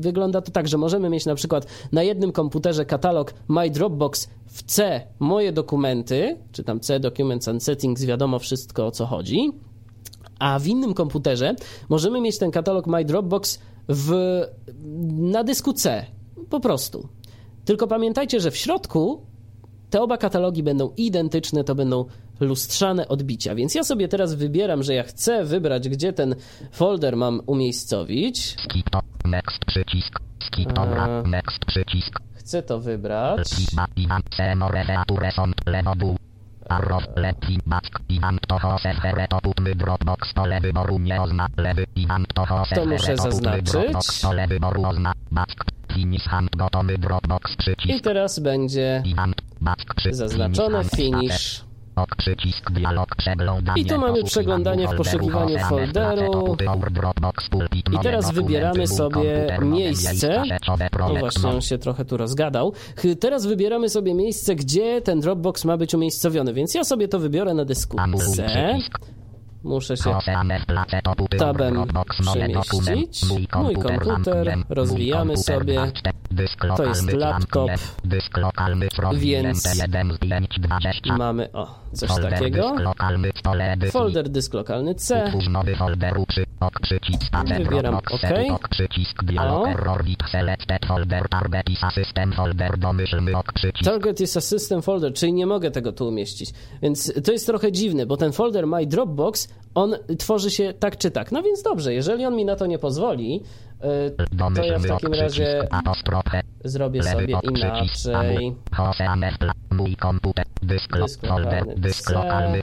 wygląda 0.00 0.40
to 0.40 0.52
tak, 0.52 0.68
że 0.68 0.78
możemy 0.78 1.08
mieć 1.08 1.26
na 1.26 1.34
przykład 1.34 1.66
na 1.92 2.02
jednym 2.02 2.32
komputerze 2.32 2.84
katalog 2.84 3.34
My 3.48 3.70
Dropbox 3.70 4.28
w 4.46 4.62
C 4.62 5.00
moje 5.18 5.52
dokumenty, 5.52 6.36
czy 6.52 6.64
tam 6.64 6.80
C 6.80 7.00
Documents 7.00 7.48
and 7.48 7.64
Settings, 7.64 8.04
wiadomo 8.04 8.38
wszystko 8.38 8.86
o 8.86 8.90
co 8.90 9.06
chodzi. 9.06 9.50
A 10.38 10.58
w 10.58 10.66
innym 10.66 10.94
komputerze 10.94 11.54
możemy 11.88 12.20
mieć 12.20 12.38
ten 12.38 12.50
katalog 12.50 12.86
My 12.86 13.04
Dropbox 13.04 13.58
w, 13.88 14.40
na 15.08 15.44
dysku 15.44 15.72
C, 15.72 16.06
po 16.50 16.60
prostu. 16.60 17.08
Tylko 17.64 17.86
pamiętajcie, 17.86 18.40
że 18.40 18.50
w 18.50 18.56
środku 18.56 19.20
te 19.92 20.00
oba 20.00 20.16
katalogi 20.18 20.62
będą 20.62 20.90
identyczne, 20.96 21.64
to 21.64 21.74
będą 21.74 22.04
lustrzane 22.40 23.08
odbicia. 23.08 23.54
Więc 23.54 23.74
ja 23.74 23.84
sobie 23.84 24.08
teraz 24.08 24.34
wybieram, 24.34 24.82
że 24.82 24.94
ja 24.94 25.02
chcę 25.02 25.44
wybrać, 25.44 25.88
gdzie 25.88 26.12
ten 26.12 26.34
folder 26.72 27.16
mam 27.16 27.40
umiejscowić. 27.46 28.56
Skip 28.64 28.90
to. 28.90 29.00
Next 29.24 29.64
przycisk. 29.64 30.20
Skip 30.46 30.72
to. 30.72 30.82
Eee. 30.82 30.94
run 30.94 31.30
next 31.30 31.64
przycisk. 31.64 32.20
Chcę 32.34 32.62
to 32.62 32.80
wybrać. 32.80 33.48
I. 33.96 34.06
Arrow. 36.68 37.02
Lepi 37.16 37.58
back. 37.66 38.00
I 38.08 38.20
to 38.48 38.58
hosefere 38.58 39.26
to 39.28 39.40
putny 39.40 39.74
Dropbox 39.74 40.32
pole 40.32 40.60
wyboru 40.60 40.98
nie 40.98 41.22
ozna. 41.22 41.48
Lewy. 41.56 41.86
I 41.96 42.06
to 42.74 42.86
muszę 42.86 43.16
zaznaczyć. 43.16 43.72
Dropbox 43.72 44.22
pole 44.22 44.46
wyboru 44.48 44.86
ozna. 44.86 45.12
Back. 45.30 45.64
Finish 45.94 46.24
hand. 46.24 46.56
Gotowy 46.56 46.98
Dropbox 46.98 47.52
I 47.52 47.56
przycisk. 47.56 48.04
teraz 48.04 48.38
będzie 48.38 49.02
Zaznaczone 50.10 50.84
finish. 50.84 51.64
I 53.76 53.84
tu 53.84 53.98
mamy 53.98 54.24
przeglądanie 54.24 54.88
w 54.88 54.94
poszukiwaniu 54.96 55.58
folderu. 55.58 56.56
I 57.92 57.98
teraz 58.02 58.32
wybieramy 58.32 58.86
sobie 58.86 59.46
miejsce. 59.62 60.42
No 60.98 61.14
właśnie, 61.20 61.50
on 61.50 61.60
się 61.60 61.78
trochę 61.78 62.04
tu 62.04 62.16
rozgadał. 62.16 62.72
Teraz 63.20 63.46
wybieramy 63.46 63.88
sobie 63.88 64.14
miejsce, 64.14 64.54
gdzie 64.56 65.00
ten 65.02 65.20
Dropbox 65.20 65.64
ma 65.64 65.76
być 65.76 65.94
umiejscowiony, 65.94 66.52
więc 66.52 66.74
ja 66.74 66.84
sobie 66.84 67.08
to 67.08 67.18
wybiorę 67.18 67.54
na 67.54 67.64
dysku 67.64 67.96
C. 68.36 68.78
Muszę 69.64 69.96
się 69.96 70.10
tabem 71.38 71.74
przemieścić. 72.82 73.22
Mój 73.62 73.74
komputer, 73.74 74.46
rozwijamy 74.68 75.36
sobie. 75.36 75.74
To 76.76 76.84
jest 76.88 77.00
laptop. 77.20 77.70
Więc 79.42 79.64
mamy, 81.18 81.52
o, 81.52 81.78
coś 81.92 82.08
takiego. 82.30 82.74
Folder 83.90 84.28
dysk 84.28 84.54
lokalny 84.54 84.94
C. 84.94 85.30
Ok 86.62 86.80
przycisk 86.82 87.22
spacer 87.22 87.62
Wybieram 87.62 87.94
OK. 87.94 88.10
set 88.20 88.50
ok 88.50 88.68
przycisk 88.68 89.24
dialog 89.24 89.66
O. 89.66 89.68
error 89.68 90.04
selected 90.30 90.86
folder 90.86 91.28
target 91.28 91.70
is 91.70 91.78
system 91.94 92.32
folder 92.32 92.78
domyślny 92.78 93.36
ok 93.36 93.52
przycisk 93.52 93.84
Target 93.84 94.20
is 94.20 94.36
a 94.36 94.40
system 94.40 94.82
folder, 94.82 95.12
czyli 95.14 95.32
nie 95.32 95.46
mogę 95.46 95.70
tego 95.70 95.92
tu 95.92 96.08
umieścić. 96.08 96.52
Więc 96.82 97.12
to 97.24 97.32
jest 97.32 97.46
trochę 97.46 97.72
dziwne, 97.72 98.06
bo 98.06 98.16
ten 98.16 98.32
folder 98.32 98.66
My 98.66 98.86
Dropbox, 98.86 99.48
on 99.74 99.94
tworzy 100.18 100.50
się 100.50 100.72
tak 100.72 100.98
czy 100.98 101.10
tak. 101.10 101.32
No 101.32 101.42
więc 101.42 101.62
dobrze, 101.62 101.94
jeżeli 101.94 102.26
on 102.26 102.36
mi 102.36 102.44
na 102.44 102.56
to 102.56 102.66
nie 102.66 102.78
pozwoli, 102.78 103.42
y, 103.84 104.54
to 104.54 104.64
ja 104.64 104.78
w 104.78 104.90
ok 104.90 105.00
takim 105.00 105.14
razie 105.14 105.68
apostrof 105.70 106.24
zrobię 106.64 107.02
sobie 107.02 107.36
ok 107.36 107.44
inaczej. 107.44 108.54
Oceaner 108.78 109.34
mój 109.70 109.96
komputer 109.96 110.46
dysk, 110.62 110.96
lokalny 110.96 111.74
dysk 111.76 112.10
lokalny 112.10 112.62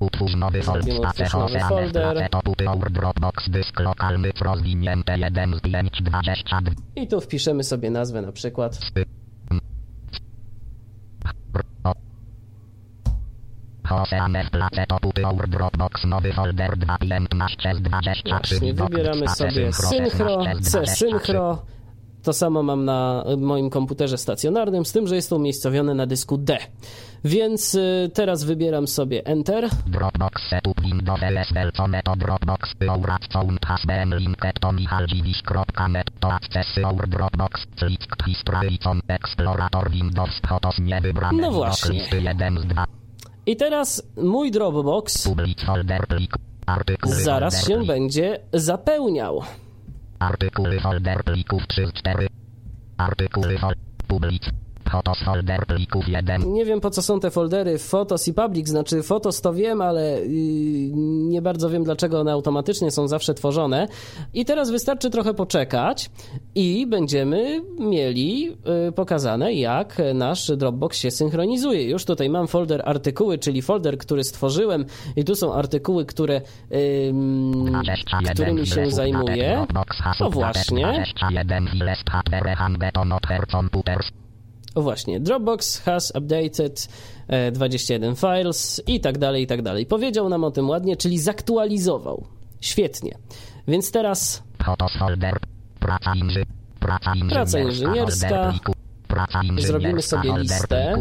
Utwórz 0.00 0.34
nowy 0.34 0.62
folder, 0.62 0.94
nowy 1.34 1.60
folder. 1.60 2.30
Dropbox, 2.90 3.50
dysk 3.50 3.80
lokalny, 3.80 4.30
rozwinięte 4.40 5.18
1 5.18 5.54
z 5.54 5.60
5, 5.60 6.02
22, 6.02 6.70
I 6.96 7.08
tu 7.08 7.20
wpiszemy 7.20 7.64
sobie 7.64 7.90
nazwę 7.90 8.22
na 8.22 8.32
przykład 8.32 8.78
Oceaner 13.90 14.50
place 14.50 14.86
toputy 14.86 15.26
our 15.26 15.48
Dropbox 15.48 16.04
nowy 16.04 16.32
folder 16.32 16.76
2 16.76 16.98
15 16.98 17.74
z 17.74 17.82
23 17.82 18.60
Właśnie, 18.60 18.74
wybieramy 18.74 19.28
sobie 19.28 19.72
Synchro, 19.72 20.42
C 20.62 20.86
Synchro. 20.86 21.73
To 22.24 22.32
samo 22.32 22.62
mam 22.62 22.84
na 22.84 23.24
moim 23.36 23.70
komputerze 23.70 24.18
stacjonarnym, 24.18 24.84
z 24.84 24.92
tym, 24.92 25.06
że 25.06 25.16
jest 25.16 25.30
to 25.30 25.36
umiejscowione 25.36 25.94
na 25.94 26.06
dysku 26.06 26.38
D. 26.38 26.58
Więc 27.24 27.74
y, 27.74 28.10
teraz 28.14 28.44
wybieram 28.44 28.86
sobie 28.88 29.26
Enter. 29.26 29.68
Dropbox 29.86 30.42
setup 30.50 30.80
Windows 30.80 31.20
Dropbox 32.18 32.74
sound 33.32 33.60
to 34.60 34.72
michaldziwisz.net 34.72 36.10
to 36.20 36.32
accessy 36.32 36.86
our 36.86 37.08
Dropbox 37.08 37.66
click 37.78 38.26
history 38.26 38.78
explorator 39.08 39.90
Windows 39.90 40.40
Photos 40.48 40.78
niewybrane 40.78 41.42
No 41.42 41.48
widok 41.48 41.54
właśnie. 41.54 41.92
listy 41.92 42.20
1 42.22 42.58
z 42.58 42.66
2 42.66 42.86
I 43.46 43.56
teraz 43.56 44.02
mój 44.16 44.50
Dropbox 44.50 45.28
public 45.28 45.64
folder 45.64 46.06
plik 46.06 46.34
zaraz 47.04 47.66
się 47.66 47.84
będzie 47.86 48.40
zapełniał. 48.52 49.42
Artykuły 50.24 50.80
folder 50.80 51.24
plików 51.24 51.66
3 51.66 51.86
z 51.86 51.92
4 51.92 52.28
artykuły 52.98 53.58
folder 53.58 53.84
public 54.08 54.42
Folder 55.24 55.66
plików 55.66 56.08
1 56.08 56.52
Nie 56.52 56.64
wiem 56.64 56.80
po 56.80 56.90
co 56.90 57.02
są 57.02 57.20
te 57.20 57.30
foldery 57.30 57.78
Photos 57.78 58.28
i 58.28 58.34
Public, 58.34 58.68
znaczy 58.68 59.02
Photos 59.02 59.40
to 59.40 59.54
wiem, 59.54 59.80
ale 59.80 60.20
yy, 60.20 60.90
nie 61.28 61.42
bardzo 61.42 61.70
wiem 61.70 61.84
dlaczego 61.84 62.20
one 62.20 62.32
automatycznie 62.32 62.90
są 62.90 63.08
zawsze 63.08 63.34
tworzone. 63.34 63.88
I 64.34 64.44
teraz 64.44 64.70
wystarczy 64.70 65.10
trochę 65.10 65.34
poczekać 65.34 66.10
i 66.54 66.86
będziemy 66.86 67.62
mieli 67.78 68.44
yy, 68.44 68.92
pokazane 68.94 69.54
jak 69.54 70.02
nasz 70.14 70.50
Dropbox 70.56 70.98
się 70.98 71.10
synchronizuje. 71.10 71.90
Już 71.90 72.04
tutaj 72.04 72.30
mam 72.30 72.48
folder 72.48 72.82
artykuły, 72.84 73.38
czyli 73.38 73.62
folder, 73.62 73.98
który 73.98 74.24
stworzyłem 74.24 74.84
i 75.16 75.24
tu 75.24 75.34
są 75.34 75.54
artykuły, 75.54 76.06
które 76.06 76.40
yy, 76.70 77.14
którymi 78.34 78.66
się 78.66 78.90
zajmuję. 78.90 79.66
O 80.20 80.30
właśnie. 80.30 81.04
O 84.74 84.82
właśnie, 84.82 85.20
Dropbox 85.20 85.80
has 85.80 86.12
updated 86.16 86.88
e, 87.28 87.52
21 87.52 88.16
files 88.16 88.82
i 88.86 89.00
tak 89.00 89.18
dalej, 89.18 89.42
i 89.42 89.46
tak 89.46 89.62
dalej. 89.62 89.86
Powiedział 89.86 90.28
nam 90.28 90.44
o 90.44 90.50
tym 90.50 90.68
ładnie, 90.68 90.96
czyli 90.96 91.18
zaktualizował. 91.18 92.24
Świetnie. 92.60 93.18
Więc 93.68 93.90
teraz 93.90 94.42
Praca, 95.80 96.14
inży, 96.14 96.44
praca 96.80 97.14
inżynierska. 97.14 97.34
Praca 97.34 97.58
inżynierska. 97.60 98.28
folder 98.28 98.50
pliku, 98.50 98.72
Praca 99.08 99.42
inżynierska, 99.42 99.66
Zrobimy 99.66 100.02
sobie 100.02 100.28
folder 100.28 100.42
listę. 100.42 100.94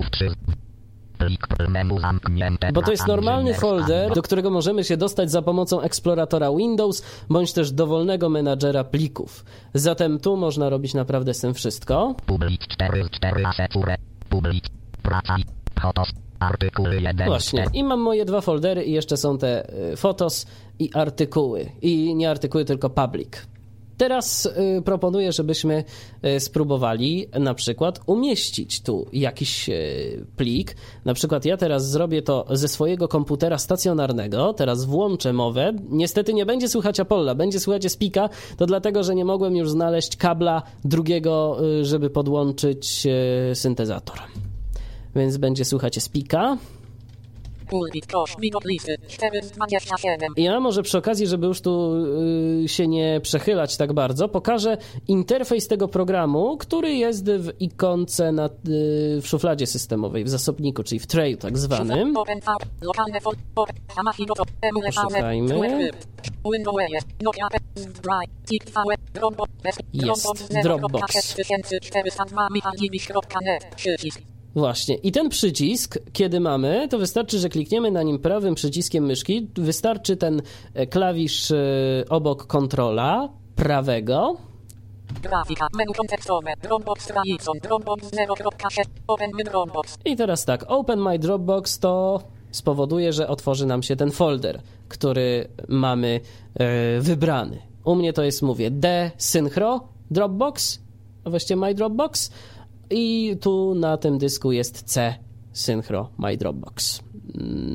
Bo 2.73 2.81
to 2.81 2.91
jest 2.91 3.07
normalny 3.07 3.53
folder, 3.53 4.13
do 4.13 4.21
którego 4.21 4.49
możemy 4.49 4.83
się 4.83 4.97
dostać 4.97 5.31
za 5.31 5.41
pomocą 5.41 5.81
eksploratora 5.81 6.51
Windows, 6.51 7.03
bądź 7.29 7.53
też 7.53 7.71
dowolnego 7.71 8.29
menadżera 8.29 8.83
plików. 8.83 9.45
Zatem 9.73 10.19
tu 10.19 10.37
można 10.37 10.69
robić 10.69 10.93
naprawdę 10.93 11.33
z 11.33 11.39
tym 11.39 11.53
wszystko. 11.53 12.15
Public 12.25 12.61
4 12.67 13.03
z 13.03 13.09
4 13.09 13.45
asecure. 13.45 13.95
Public. 14.29 14.63
Praca. 15.03 15.35
Fotos. 15.81 16.09
Artykuły 16.39 17.01
1 17.01 17.27
Właśnie. 17.27 17.65
I 17.73 17.83
mam 17.83 17.99
moje 17.99 18.25
dwa 18.25 18.41
foldery 18.41 18.83
i 18.83 18.91
jeszcze 18.91 19.17
są 19.17 19.37
te 19.37 19.73
y, 19.91 19.95
fotos 19.97 20.45
i 20.79 20.89
artykuły. 20.93 21.69
I 21.81 22.15
nie 22.15 22.29
artykuły, 22.29 22.65
tylko 22.65 22.89
public. 22.89 23.47
Teraz 23.97 24.45
y, 24.45 24.81
proponuję, 24.81 25.31
żebyśmy 25.31 25.83
y, 26.25 26.39
spróbowali 26.39 27.27
na 27.39 27.53
przykład 27.53 27.99
umieścić 28.05 28.81
tu 28.81 29.07
jakiś 29.13 29.69
y, 29.69 30.25
plik. 30.37 30.75
Na 31.05 31.13
przykład 31.13 31.45
ja 31.45 31.57
teraz 31.57 31.89
zrobię 31.89 32.21
to 32.21 32.45
ze 32.49 32.67
swojego 32.67 33.07
komputera 33.07 33.57
stacjonarnego. 33.57 34.53
Teraz 34.53 34.85
włączę 34.85 35.33
mowę. 35.33 35.73
Niestety 35.89 36.33
nie 36.33 36.45
będzie 36.45 36.67
słychać 36.67 36.99
Apolla, 36.99 37.35
będzie 37.35 37.59
słychać 37.59 37.91
Spika. 37.91 38.29
To 38.57 38.65
dlatego, 38.65 39.03
że 39.03 39.15
nie 39.15 39.25
mogłem 39.25 39.55
już 39.55 39.71
znaleźć 39.71 40.15
kabla 40.15 40.61
drugiego, 40.85 41.57
żeby 41.81 42.09
podłączyć 42.09 43.07
syntezator. 43.53 44.19
Więc 45.15 45.37
będzie 45.37 45.65
słychać 45.65 46.03
Spika. 46.03 46.57
Ja 50.37 50.59
może 50.59 50.83
przy 50.83 50.97
okazji, 50.97 51.27
żeby 51.27 51.47
już 51.47 51.61
tu 51.61 51.93
y, 52.63 52.67
się 52.67 52.87
nie 52.87 53.19
przechylać 53.23 53.77
tak 53.77 53.93
bardzo, 53.93 54.29
pokażę 54.29 54.77
interfejs 55.07 55.67
tego 55.67 55.87
programu, 55.87 56.57
który 56.57 56.93
jest 56.93 57.31
w 57.31 57.51
ikonce 57.59 58.31
na, 58.31 58.45
y, 58.45 58.49
w 59.21 59.27
szufladzie 59.27 59.67
systemowej, 59.67 60.23
w 60.23 60.29
zasobniku, 60.29 60.83
czyli 60.83 60.99
w 60.99 61.07
trayu 61.07 61.37
tak 61.37 61.57
zwanym. 61.57 62.13
Poszukajmy. 65.09 65.57
Jest, 69.93 70.07
Dropbox. 70.63 71.01
6402 74.53 74.53
michaldziwisz.net, 74.53 74.53
przycisk. 74.53 74.55
Właśnie. 74.55 74.95
I 74.95 75.11
ten 75.11 75.29
przycisk, 75.29 75.97
kiedy 76.13 76.39
mamy, 76.39 76.87
to 76.89 76.97
wystarczy, 76.97 77.39
że 77.39 77.49
klikniemy 77.49 77.91
na 77.91 78.03
nim 78.03 78.19
prawym 78.19 78.55
przyciskiem 78.55 79.05
myszki. 79.05 79.47
Wystarczy 79.55 80.17
ten 80.17 80.41
e, 80.73 80.87
klawisz 80.87 81.51
e, 81.51 81.55
obok 82.09 82.47
kontrola 82.47 83.29
prawego. 83.55 84.37
Grafika, 85.21 85.67
menu 85.77 85.93
kontekstowe, 85.93 86.53
Dropbox 86.61 87.07
Trajicon, 87.07 87.57
Dropbox 87.63 88.11
0.7, 88.11 88.83
Open 89.07 89.31
my 89.33 89.43
Dropbox. 89.43 89.97
I 90.05 90.15
teraz 90.15 90.45
tak, 90.45 90.65
Open 90.67 90.99
My 90.99 91.19
Dropbox 91.19 91.79
to 91.79 92.23
spowoduje, 92.51 93.13
że 93.13 93.27
otworzy 93.27 93.65
nam 93.65 93.83
się 93.83 93.95
ten 93.95 94.11
folder, 94.11 94.61
który 94.87 95.47
mamy 95.67 96.19
e, 96.55 96.99
wybrany. 96.99 97.61
U 97.83 97.95
mnie 97.95 98.13
to 98.13 98.23
jest, 98.23 98.41
mówię, 98.41 98.71
D 98.71 99.11
Synchro 99.17 99.87
Dropbox, 100.11 100.79
a 101.23 101.29
właściwie 101.29 101.59
My 101.59 101.73
Dropbox 101.73 102.31
i 102.93 103.37
tu 103.41 103.75
na 103.75 103.97
tym 103.97 104.17
dysku 104.17 104.51
jest 104.51 104.83
C 104.83 105.15
Synchro 105.53 106.09
My 106.17 106.37
Dropbox 106.37 107.01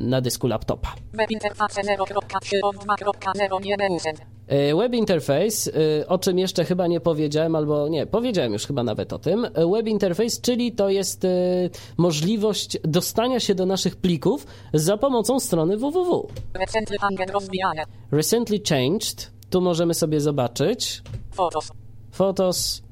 na 0.07 0.21
dysku 0.21 0.47
laptopa. 0.47 0.95
Web 1.13 1.31
interface 1.31 1.81
0.3 1.81 2.59
od 2.63 2.75
2.0 2.75 3.61
nie 3.61 3.77
neusen. 3.77 4.15
E, 4.47 4.75
Web 4.75 4.93
Interface, 4.93 5.71
e, 6.01 6.07
o 6.07 6.17
czym 6.17 6.39
jeszcze 6.39 6.65
chyba 6.65 6.87
nie 6.87 6.99
powiedziałem, 6.99 7.55
albo 7.55 7.87
nie, 7.87 8.07
powiedziałem 8.07 8.53
już 8.53 8.67
chyba 8.67 8.83
nawet 8.83 9.13
o 9.13 9.19
tym. 9.19 9.45
E, 9.45 9.71
Web 9.71 9.87
Interface, 9.87 10.41
czyli 10.41 10.71
to 10.71 10.89
jest 10.89 11.27
możliwość 11.97 12.77
dostania 12.83 13.39
się 13.39 13.55
do 13.55 13.65
naszych 13.65 13.95
plików 13.95 14.47
za 14.73 14.97
pomocą 14.97 15.39
strony 15.39 15.77
www. 15.77 16.27
Recently. 16.53 16.97
Recently 18.11 18.59
changed, 18.69 19.31
tu 19.49 19.61
możemy 19.61 19.93
sobie 19.93 20.21
zobaczyć. 20.21 21.01
Fotos. 21.31 21.71
Fotos 22.11 22.88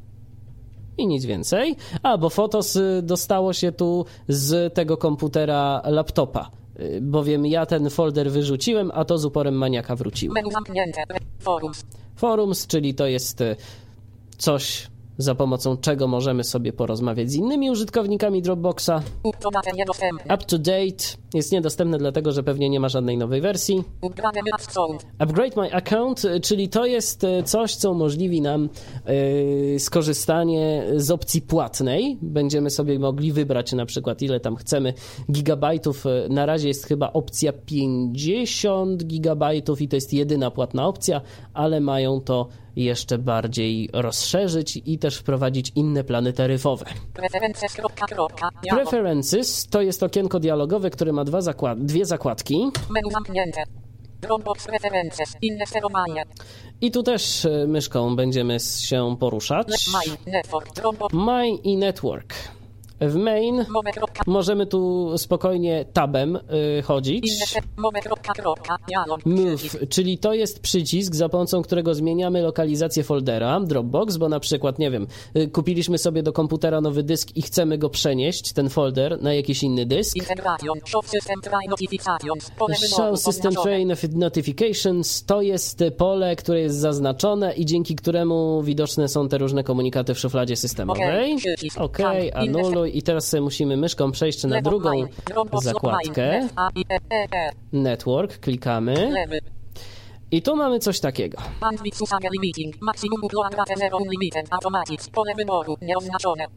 i 0.98 1.08
nic 1.08 1.26
więcej. 1.26 1.76
A, 2.04 2.18
bo 2.18 2.30
Fotos 2.30 2.76
y, 2.76 3.02
dostało 3.04 3.54
się 3.54 3.72
tu 3.72 4.06
z 4.28 4.74
tego 4.74 4.98
komputera 4.98 5.82
laptopa. 5.86 6.52
Y, 6.80 7.00
Bowiem 7.02 7.46
ja 7.46 7.66
ten 7.66 7.90
folder 7.90 8.32
wyrzuciłem, 8.32 8.92
a 8.94 9.06
to 9.06 9.18
z 9.18 9.26
uporem 9.26 9.56
maniaka 9.56 9.96
wróciło. 9.96 10.34
Menu 10.34 10.52
zamknięte. 10.52 11.04
Forums. 11.40 11.86
Forums, 12.16 12.68
czyli 12.68 12.94
to 12.96 13.08
jest 13.08 13.42
y, 13.42 13.56
coś, 14.38 14.88
za 15.18 15.36
pomocą 15.36 15.78
czego 15.78 16.08
możemy 16.08 16.44
sobie 16.44 16.74
porozmawiać 16.74 17.32
z 17.32 17.36
innymi 17.36 17.72
użytkownikami 17.72 18.42
Dropboxa. 18.42 19.02
Up 20.34 20.38
to 20.48 20.58
date 20.58 21.18
jest 21.34 21.52
niedostępne, 21.52 21.98
dlatego 21.98 22.32
że 22.32 22.44
pewnie 22.44 22.70
nie 22.70 22.80
ma 22.80 22.90
żadnej 22.90 23.18
nowej 23.18 23.42
wersji. 23.42 23.84
Upgrade 25.20 25.56
My 25.56 25.74
Account, 25.74 26.26
y, 26.26 26.40
czyli 26.40 26.70
to 26.70 26.86
jest 26.86 27.24
y, 27.24 27.44
coś, 27.44 27.76
co 27.76 27.92
umożliwi 27.92 28.42
nam 28.42 28.70
y, 29.10 29.80
skorzystanie 29.80 30.84
z 30.96 31.12
opcji 31.12 31.42
płatnej. 31.42 32.18
Będziemy 32.22 32.70
sobie 32.70 33.00
mogli 33.00 33.32
wybrać 33.32 33.74
na 33.74 33.86
przykład 33.86 34.22
ile 34.22 34.40
tam 34.40 34.56
chcemy 34.56 34.94
gigabajtów. 35.32 36.06
Y, 36.06 36.28
Na 36.30 36.46
razie 36.46 36.68
jest 36.68 36.86
chyba 36.86 37.13
opcja 37.13 37.54
50 37.54 39.04
gigabajtów 39.04 39.82
i 39.82 39.88
to 39.88 39.96
jest 39.96 40.13
jedyna 40.13 40.52
płatna 40.52 40.88
opcja, 40.88 41.22
ale 41.54 41.80
mają 41.80 42.22
to 42.22 42.48
jeszcze 42.78 43.18
bardziej 43.18 43.90
rozszerzyć 43.94 44.82
i 44.86 45.00
też 45.00 45.18
wprowadzić 45.18 45.72
inne 45.76 46.04
plany 46.04 46.34
taryfowe. 46.34 46.86
Preferences. 47.13 47.74
Kropka, 47.74 48.06
kropka. 48.06 48.50
Dialog. 48.63 48.84
Preferences 48.84 49.68
to 49.68 49.82
jest 49.82 50.04
okienko 50.04 50.40
dialogowe, 50.40 50.90
które 50.90 51.13
ma 51.18 51.24
dwa 51.24 51.40
zakład- 51.42 51.86
dwie 51.86 52.06
zakładki. 52.06 52.58
Menu 52.90 53.12
zamknięte. 53.12 53.64
Dropbox 54.22 54.68
Preferences. 54.68 55.34
Inne 55.42 55.66
sterowanie. 55.66 56.24
I 56.82 56.92
tu 56.92 57.04
też 57.04 57.46
y, 57.46 57.66
myszką 57.68 58.16
będziemy 58.16 58.60
się 58.60 59.16
poruszać. 59.20 59.68
My 59.94 60.32
Network. 60.32 60.70
My 61.14 61.50
i 61.50 61.78
Network. 61.78 62.34
W 63.02 63.16
main 63.16 63.66
możemy 64.28 64.66
tu 64.66 65.12
spokojnie 65.18 65.86
tabem 65.94 66.36
y, 66.36 66.82
chodzić. 66.82 67.32
Move, 69.26 69.90
czyli 69.90 70.18
to 70.18 70.34
jest 70.34 70.60
przycisk, 70.60 71.16
za 71.16 71.30
pomocą 71.30 71.62
którego 71.62 71.94
zmieniamy 71.94 72.42
lokalizację 72.42 73.04
foldera 73.04 73.60
Dropbox, 73.60 74.18
bo 74.18 74.30
na 74.30 74.40
przykład, 74.40 74.80
nie 74.80 74.92
wiem, 74.92 75.08
y, 75.36 75.48
kupiliśmy 75.48 75.98
sobie 75.98 76.24
do 76.24 76.34
komputera 76.34 76.82
nowy 76.82 77.04
dysk 77.04 77.30
i 77.36 77.42
chcemy 77.42 77.78
go 77.78 77.90
przenieść, 77.90 78.54
ten 78.54 78.70
folder, 78.70 79.22
na 79.22 79.34
jakiś 79.34 79.64
inny 79.64 79.86
dysk. 79.86 80.18
Show 82.88 83.20
System. 83.20 83.54
Train 83.64 83.94
Notifications 84.16 85.26
to 85.26 85.42
jest 85.42 85.84
pole, 85.98 86.36
które 86.36 86.62
jest 86.62 86.76
zaznaczone 86.78 87.54
i 87.54 87.66
dzięki 87.66 87.96
któremu 87.96 88.62
widoczne 88.64 89.08
są 89.08 89.30
te 89.30 89.38
różne 89.38 89.64
komunikaty 89.64 90.14
w 90.14 90.20
szufladzie 90.20 90.56
systemowej. 90.56 91.04
OK, 91.78 91.98
Tak, 91.98 92.16
anuluj 92.34 92.87
i 92.89 93.02
teraz 93.02 93.34
musimy 93.34 93.78
myszką 93.78 94.12
przejść 94.12 94.43
na 94.43 94.62
drugą 94.62 95.06
zakładkę. 95.62 96.47
Network, 97.71 98.39
klikamy 98.39 99.12
i 100.32 100.41
tu 100.41 100.56
mamy 100.56 100.80
coś 100.80 101.00
takiego. 101.00 101.38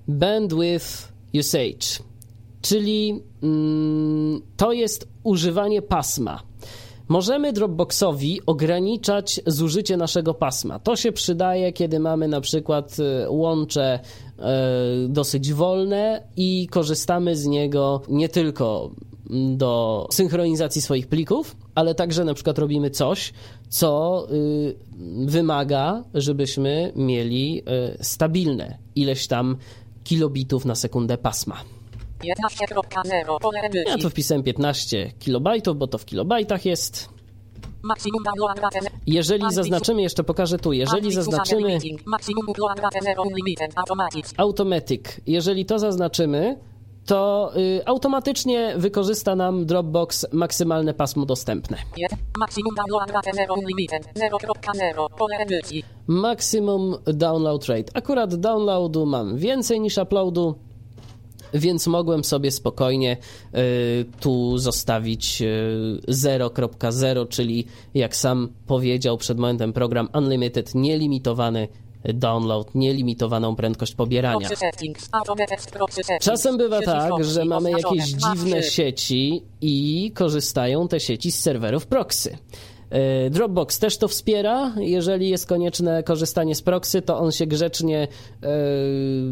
Bandwidth 0.08 1.12
usage, 1.34 2.04
czyli 2.62 3.22
mm, 3.42 4.42
to 4.56 4.72
jest 4.72 5.08
używanie 5.22 5.82
pasma. 5.82 6.49
Możemy 7.10 7.52
Dropboxowi 7.52 8.40
ograniczać 8.46 9.40
zużycie 9.46 9.96
naszego 9.96 10.34
pasma. 10.34 10.78
To 10.78 10.96
się 10.96 11.12
przydaje, 11.12 11.72
kiedy 11.72 12.00
mamy 12.00 12.28
na 12.28 12.40
przykład 12.40 12.96
e, 13.00 13.30
łącze 13.30 14.00
e, 14.38 14.42
dosyć 15.08 15.52
wolne 15.52 16.22
i 16.36 16.68
korzystamy 16.70 17.36
z 17.36 17.46
niego 17.46 18.02
nie 18.08 18.28
tylko 18.28 18.90
do 19.56 20.06
synchronizacji 20.10 20.82
swoich 20.82 21.06
plików, 21.06 21.56
ale 21.74 21.94
także 21.94 22.24
na 22.24 22.34
przykład 22.34 22.58
robimy 22.58 22.90
coś, 22.90 23.32
co 23.68 24.26
y, 24.32 24.76
wymaga, 25.26 26.04
żebyśmy 26.14 26.92
mieli 26.96 27.62
y, 27.98 28.04
stabilne 28.04 28.78
ileś 28.94 29.26
tam 29.26 29.56
kilobitów 30.04 30.64
na 30.64 30.74
sekundę 30.74 31.18
pasma. 31.18 31.56
11.0. 32.22 33.40
Pole 33.40 33.60
Ja 33.86 33.98
tu 33.98 34.10
wpisałem 34.10 34.42
15 34.42 35.12
kilobajtów, 35.18 35.76
bo 35.76 35.86
to 35.86 35.98
w 35.98 36.04
kilobajtach 36.04 36.64
jest. 36.64 37.08
Jeżeli 39.06 39.52
zaznaczymy, 39.52 40.02
jeszcze 40.02 40.24
pokażę 40.24 40.58
tu, 40.58 40.72
jeżeli 40.72 41.12
zaznaczymy. 41.12 41.78
Automatic. 44.36 45.20
Jeżeli 45.26 45.66
to 45.66 45.78
zaznaczymy, 45.78 46.56
to 47.06 47.52
y, 47.56 47.86
automatycznie 47.86 48.74
wykorzysta 48.76 49.36
nam 49.36 49.66
Dropbox 49.66 50.26
maksymalne 50.32 50.94
pasmo 50.94 51.26
dostępne. 51.26 51.76
Jest. 51.96 52.14
Maximum 52.38 52.74
download 52.74 53.10
rate 53.10 53.30
zero 53.34 53.54
unlimited. 53.54 54.02
0.0. 54.16 55.06
Pole 55.18 55.36
edycji. 55.38 55.84
Maximum 56.06 56.96
download 57.06 57.68
rate. 57.68 57.92
Akurat 57.94 58.34
downloadu 58.34 59.06
mam 59.06 59.36
więcej 59.36 59.80
niż 59.80 59.98
uploadu, 59.98 60.54
więc 61.54 61.86
mogłem 61.86 62.24
sobie 62.24 62.50
spokojnie 62.50 63.16
y, 63.54 64.04
tu 64.20 64.58
zostawić 64.58 65.42
y, 65.42 66.00
0.0, 66.08 67.28
czyli 67.28 67.66
jak 67.94 68.16
sam 68.16 68.48
powiedział 68.66 69.18
przed 69.18 69.38
momentem 69.38 69.72
program 69.72 70.08
Unlimited, 70.14 70.74
nielimitowany 70.74 71.68
download, 72.04 72.74
nielimitowaną 72.74 73.56
prędkość 73.56 73.94
pobierania. 73.94 74.48
Czasem 76.20 76.56
bywa 76.56 76.80
tak, 76.80 77.24
że 77.24 77.44
mamy 77.44 77.70
jakieś 77.70 78.04
dziwne 78.04 78.62
sieci 78.62 79.42
i 79.60 80.10
korzystają 80.14 80.88
te 80.88 81.00
sieci 81.00 81.32
z 81.32 81.40
serwerów 81.40 81.86
proxy. 81.86 82.38
E, 82.90 83.30
Dropbox 83.30 83.78
też 83.78 83.98
to 83.98 84.08
wspiera. 84.08 84.74
Jeżeli 84.78 85.28
jest 85.28 85.46
konieczne 85.46 86.02
korzystanie 86.02 86.54
z 86.54 86.62
proxy, 86.62 87.02
to 87.02 87.18
on 87.18 87.32
się 87.32 87.46
grzecznie 87.46 88.08
e, 88.42 88.48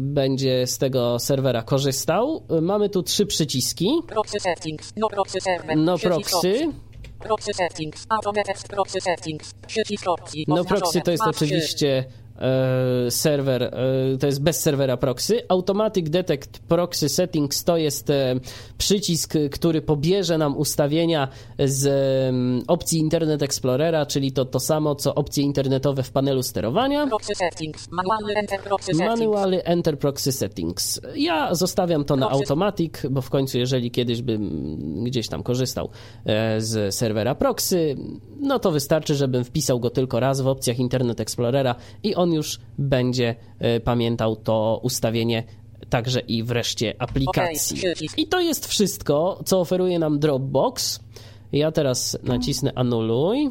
będzie 0.01 0.67
z 0.67 0.77
tego 0.77 1.19
serwera 1.19 1.63
korzystał. 1.63 2.43
E, 2.49 2.61
Mamy 2.61 2.89
tu 2.89 3.03
trzy 3.03 3.25
przyciski. 3.25 3.89
Proxy 4.07 4.39
settings. 4.39 4.93
No 4.97 5.07
proxy 5.07 5.41
server. 5.41 5.77
No 5.77 5.97
proxy. 5.97 6.71
Proxy 7.19 7.53
settings. 7.53 8.05
Automated 8.09 8.67
proxy 8.67 9.01
settings. 9.01 9.53
No 10.47 10.65
proxy 10.65 11.01
to 11.01 11.11
jest 11.11 11.23
oczywiście 11.27 12.05
serwer, 13.09 13.63
e, 13.63 14.17
to 14.19 14.27
jest 14.27 14.41
bez 14.41 14.61
serwera 14.61 14.97
proxy. 14.97 15.41
Automatic 15.49 16.09
Detect 16.09 16.59
Proxy 16.59 17.09
Settings 17.09 17.63
to 17.63 17.77
jest 17.77 18.09
e, 18.09 18.35
przycisk, 18.77 19.33
który 19.51 19.81
pobierze 19.81 20.37
nam 20.37 20.57
ustawienia 20.57 21.27
z 21.59 21.89
opcji 22.67 22.99
Internet 22.99 23.43
Explorera, 23.43 24.05
czyli 24.05 24.31
to 24.31 24.45
to 24.45 24.59
samo, 24.59 24.95
co 24.95 25.15
opcje 25.15 25.43
internetowe 25.43 26.03
w 26.03 26.11
panelu 26.11 26.43
sterowania. 26.43 27.07
Proxy 27.07 27.35
settings. 27.35 27.91
Manualny 27.91 28.33
enter 28.35 28.61
proxy 28.61 28.93
settings. 28.93 29.19
Manually 29.19 29.63
Enter 29.63 29.99
Proxy 29.99 30.31
Settings. 30.31 31.01
Ja 31.15 31.55
zostawiam 31.55 32.05
to 32.05 32.15
na 32.15 32.29
Automatic, 32.29 32.93
bo 33.09 33.21
w 33.21 33.29
końcu, 33.29 33.57
jeżeli 33.57 33.91
kiedyś 33.91 34.21
bym 34.21 35.03
gdzieś 35.03 35.27
tam 35.27 35.43
korzystał 35.43 35.89
e, 36.25 36.61
z 36.61 36.95
serwera 36.95 37.35
proxy, 37.35 37.95
no 38.39 38.59
to 38.59 38.71
wystarczy, 38.71 39.15
żebym 39.15 39.43
wpisał 39.43 39.79
go 39.79 39.89
tylko 39.89 40.19
raz 40.19 40.41
w 40.41 40.47
opcjach 40.47 40.79
Internet 40.79 41.19
Explorera 41.19 41.75
i 42.03 42.15
on 42.15 42.28
już 42.33 42.59
będzie 42.77 43.35
e, 43.59 43.79
pamiętał 43.79 44.35
to 44.35 44.79
ustawienie 44.83 45.43
także 45.89 46.19
i 46.19 46.43
w 46.43 46.51
reszcie 46.51 46.95
aplikacji. 46.99 47.81
I 48.17 48.27
to 48.27 48.39
jest 48.39 48.67
wszystko, 48.67 49.39
co 49.45 49.59
oferuje 49.59 49.99
nam 49.99 50.19
Dropbox. 50.19 50.99
Ja 51.51 51.71
teraz 51.71 52.17
nacisnę 52.23 52.71
anuluj. 52.75 53.49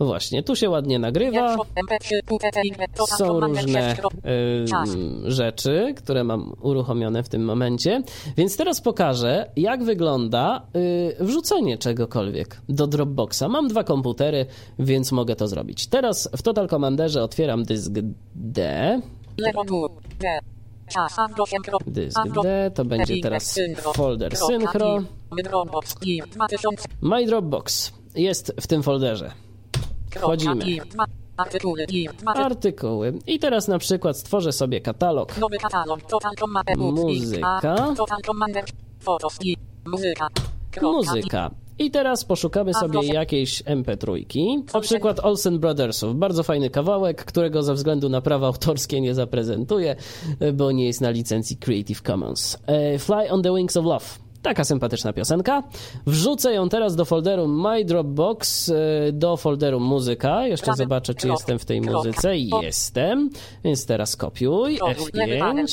Cancel. 0.00 0.06
Space. 0.06 0.06
MP3 0.06 0.06
i 0.06 0.06
F2. 0.06 0.06
Właśnie, 0.06 0.42
tu 0.42 0.56
się 0.56 0.70
ładnie 0.70 0.98
nagrywa. 0.98 1.56
MP3 1.56 2.20
QTT 2.26 2.60
Total 2.94 3.18
Są 3.18 3.40
różne 3.40 3.96
6. 3.96 4.02
y, 4.04 5.30
rzeczy, 5.30 5.94
które 5.96 6.24
mam 6.24 6.52
uruchomione 6.60 7.22
w 7.22 7.28
tym 7.28 7.44
momencie. 7.44 8.02
Więc 8.36 8.56
teraz 8.56 8.80
pokażę, 8.80 9.50
jak 9.56 9.84
wygląda 9.84 10.66
y, 10.76 11.24
wrzucenie 11.24 11.78
czegokolwiek 11.78 12.60
do 12.68 12.86
Dropboxa. 12.86 13.42
Mam 13.48 13.68
dwa 13.68 13.84
komputery, 13.84 14.46
więc 14.78 15.12
mogę 15.12 15.36
to 15.36 15.48
zrobić. 15.48 15.86
Teraz 15.86 16.30
w 16.36 16.42
Total 16.42 16.68
Commanderze 16.68 17.22
otwieram 17.22 17.62
dysk 17.62 17.92
D. 18.34 19.00
Lewo 19.38 19.64
dół. 19.64 19.88
D. 20.20 20.38
Czas. 20.88 21.18
Andro 21.18 21.44
8. 21.44 21.62
Dysk 21.86 22.18
D 22.42 22.70
to 22.74 22.84
będzie 22.84 23.20
teraz 23.22 23.60
folder 23.94 24.36
synchro. 24.36 24.98
Dropbox. 25.44 25.96
I 26.02 26.22
2000. 26.30 26.88
My 27.00 27.26
Dropbox 27.26 27.92
jest 28.14 28.52
w 28.60 28.66
tym 28.66 28.82
folderze. 28.82 29.30
Wchodzimy. 30.10 30.64
Artykuły. 31.36 31.84
I 31.88 32.08
2000. 32.08 32.44
Artykuły. 32.44 33.12
I 33.26 33.38
teraz 33.38 33.68
na 33.68 33.78
przykład 33.78 34.18
stworzę 34.18 34.52
sobie 34.52 34.80
katalog. 34.80 35.34
Katalog. 35.60 36.00
Muzyka. 36.76 37.94
Muzyka. 40.82 41.50
I 41.78 41.90
teraz 41.90 42.24
poszukamy 42.24 42.74
sobie 42.74 43.06
jakiejś 43.14 43.62
MP3, 43.62 44.24
na 44.74 44.80
przykład 44.80 45.20
Olsen 45.20 45.58
Brothersów. 45.58 46.16
Bardzo 46.16 46.42
fajny 46.42 46.70
kawałek, 46.70 47.24
którego 47.24 47.62
ze 47.62 47.74
względu 47.74 48.08
na 48.08 48.20
prawa 48.20 48.46
autorskie 48.46 49.00
nie 49.00 49.14
zaprezentuję, 49.14 49.96
bo 50.54 50.72
nie 50.72 50.86
jest 50.86 51.00
na 51.00 51.10
licencji 51.10 51.56
Creative 51.56 52.02
Commons. 52.02 52.58
E, 52.66 52.98
Fly 52.98 53.30
on 53.30 53.42
the 53.42 53.54
Wings 53.54 53.76
of 53.76 53.84
Love. 53.84 54.04
Taka 54.42 54.64
sympatyczna 54.64 55.12
piosenka. 55.12 55.62
Wrzucę 56.06 56.52
ją 56.52 56.68
teraz 56.68 56.96
do 56.96 57.04
folderu 57.04 57.48
My 57.48 57.84
Dropbox, 57.84 58.68
e, 58.68 58.74
do 59.12 59.36
folderu 59.36 59.80
muzyka. 59.80 60.46
Jeszcze 60.46 60.74
zobaczę, 60.74 61.14
czy 61.14 61.28
jestem 61.28 61.58
w 61.58 61.64
tej 61.64 61.80
muzyce. 61.80 62.36
Jestem, 62.36 63.30
więc 63.64 63.86
teraz 63.86 64.16
kopiuj. 64.16 64.78
F5. 64.78 65.66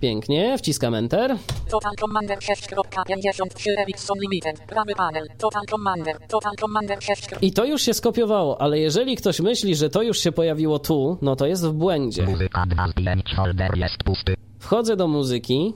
Pięknie, 0.00 0.58
wciskam 0.58 0.94
Enter. 0.94 1.36
Total 1.70 1.92
Commander 2.00 2.38
6.53 2.38 3.70
Ericsson 3.78 4.18
Limited. 4.20 4.60
Prawy 4.66 4.94
panel. 4.94 5.26
Total 5.38 5.62
Commander. 5.70 6.16
Total 6.28 6.52
Commander 6.60 6.98
6. 7.02 7.26
I 7.42 7.52
to 7.52 7.64
już 7.64 7.82
się 7.82 7.94
skopiowało, 7.94 8.60
ale 8.60 8.78
jeżeli 8.78 9.16
ktoś 9.16 9.40
myśli, 9.40 9.76
że 9.76 9.90
to 9.90 10.02
już 10.02 10.18
się 10.18 10.32
pojawiło 10.32 10.78
tu, 10.78 11.18
no 11.22 11.36
to 11.36 11.46
jest 11.46 11.66
w 11.66 11.72
błędzie. 11.72 12.22
Muzyka 12.22 12.64
2 12.66 12.88
z 12.88 12.92
5 12.94 13.34
folder 13.36 13.70
jest 13.76 13.96
pusty. 14.14 14.34
Wchodzę 14.58 14.96
do 14.96 15.08
muzyki 15.08 15.74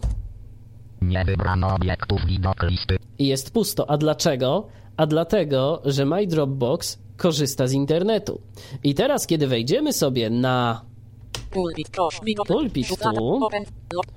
Nie 1.02 1.24
wybrano 1.24 1.74
obiektów 1.74 2.26
widok 2.26 2.62
listy. 2.62 2.98
i 3.18 3.26
jest 3.26 3.50
pusto. 3.50 3.90
A 3.90 3.96
dlaczego? 3.96 4.66
A 4.96 5.06
dlatego, 5.06 5.82
że 5.84 6.04
My 6.04 6.26
Dropbox 6.26 6.98
korzysta 7.16 7.66
z 7.66 7.72
internetu. 7.72 8.40
I 8.84 8.94
teraz, 8.94 9.26
kiedy 9.26 9.46
wejdziemy 9.46 9.92
sobie 9.92 10.30
na 10.30 10.82
Pulpit, 12.46 12.88
tu. 12.98 13.40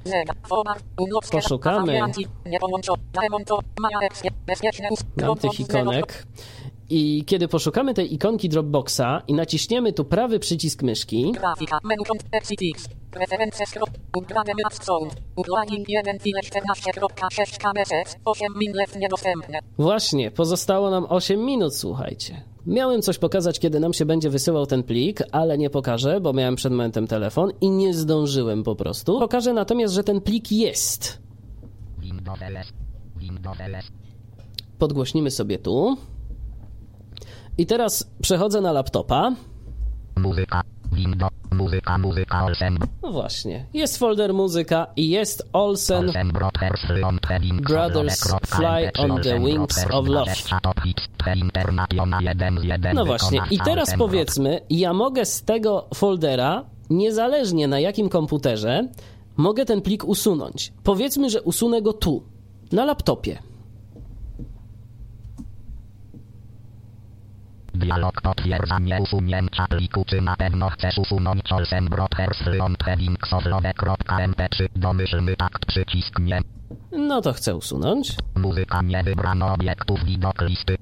Skera. 0.05 0.33
Poszukamy. 1.31 1.99
Mam 1.99 2.11
tych 5.37 5.59
ikonek. 5.59 6.27
I 6.93 7.23
kiedy 7.25 7.47
poszukamy 7.47 7.93
tej 7.93 8.13
ikonki 8.13 8.49
Dropboxa 8.49 9.21
i 9.27 9.33
naciśniemy 9.33 9.93
tu 9.93 10.05
prawy 10.05 10.39
przycisk 10.39 10.83
myszki, 10.83 11.31
Grafika. 11.31 11.77
Menu. 11.83 12.03
XCX. 12.31 12.89
Preferencje 13.11 13.65
skrop. 13.65 13.89
Upgrade 14.17 14.53
Max 14.63 14.83
Sound. 14.83 15.15
Uplugin 15.35 15.85
1 15.87 16.19
file 16.19 16.39
14.6 16.41 17.57
kbs. 17.57 18.15
8 18.25 18.47
min 18.57 18.73
left 18.73 18.95
niedostępne. 18.95 19.59
Właśnie, 19.77 20.31
pozostało 20.31 20.89
nam 20.89 21.05
8 21.09 21.45
minut, 21.45 21.75
słuchajcie. 21.75 22.41
Miałem 22.65 23.01
coś 23.01 23.17
pokazać, 23.17 23.59
kiedy 23.59 23.79
nam 23.79 23.93
się 23.93 24.05
będzie 24.05 24.29
wysyłał 24.29 24.65
ten 24.65 24.83
plik, 24.83 25.19
ale 25.31 25.57
nie 25.57 25.69
pokażę, 25.69 26.21
bo 26.21 26.33
miałem 26.33 26.55
przed 26.55 26.71
momentem 26.71 27.07
telefon 27.07 27.51
i 27.61 27.69
nie 27.69 27.93
zdążyłem 27.93 28.63
po 28.63 28.75
prostu. 28.75 29.19
Pokażę 29.19 29.53
natomiast, 29.53 29.93
że 29.93 30.03
ten 30.03 30.21
plik 30.21 30.51
jest. 30.51 31.21
Podgłośnimy 34.79 35.31
sobie 35.31 35.59
tu. 35.59 35.97
I 37.61 37.65
teraz 37.65 38.11
przechodzę 38.21 38.61
na 38.61 38.71
laptopa. 38.71 39.31
Muzyka. 40.17 40.61
Windows. 40.91 41.31
Muzyka. 41.51 41.97
Muzyka. 41.97 42.45
Olsen. 42.45 42.77
No 43.03 43.11
właśnie, 43.11 43.65
jest 43.73 43.97
folder 43.97 44.33
muzyka 44.33 44.87
i 44.95 45.09
jest 45.09 45.49
Olsen 45.53 46.05
Olsen 46.05 46.31
Brothers. 46.31 46.81
Brothers 47.61 48.25
Fly 48.45 48.91
on 48.99 49.21
the 49.21 49.39
Wings 49.39 49.85
of 49.91 50.07
Love. 50.07 50.33
No 52.93 53.05
właśnie, 53.05 53.41
i 53.51 53.59
teraz 53.59 53.93
powiedzmy, 53.97 54.61
ja 54.69 54.93
mogę 54.93 55.25
z 55.25 55.43
tego 55.43 55.87
foldera, 55.93 56.65
niezależnie 56.89 57.67
na 57.67 57.79
jakim 57.79 58.09
komputerze, 58.09 58.87
mogę 59.37 59.65
ten 59.65 59.81
plik 59.81 60.03
usunąć. 60.03 60.73
Powiedzmy, 60.83 61.29
że 61.29 61.41
usunę 61.41 61.81
go 61.81 61.93
tu, 61.93 62.23
na 62.71 62.85
laptopie. 62.85 63.50
Dialog 67.73 68.21
potwierdza 68.21 68.79
nieusunięcia 68.79 69.67
pliku. 69.67 70.05
Czy 70.05 70.21
na 70.21 70.35
pewno 70.35 70.69
chcesz 70.69 70.97
usunąć 70.97 71.51
Olsen 71.51 71.85
Brothers 71.85 72.39
Heading 72.85 73.27
Soflowe.mp3? 73.27 74.67
Domyślny 74.75 75.35
takt 75.35 75.65
przycisk 75.65 76.19
nie. 76.19 76.41
No 76.91 77.21
to 77.21 77.33
chcę 77.33 77.55
usunąć. 77.55 78.15
Muzyka 78.35 78.81
nie 78.81 79.03
wybrano 79.03 79.53
obiektów 79.53 80.05
widok 80.05 80.41
listy. 80.41 80.77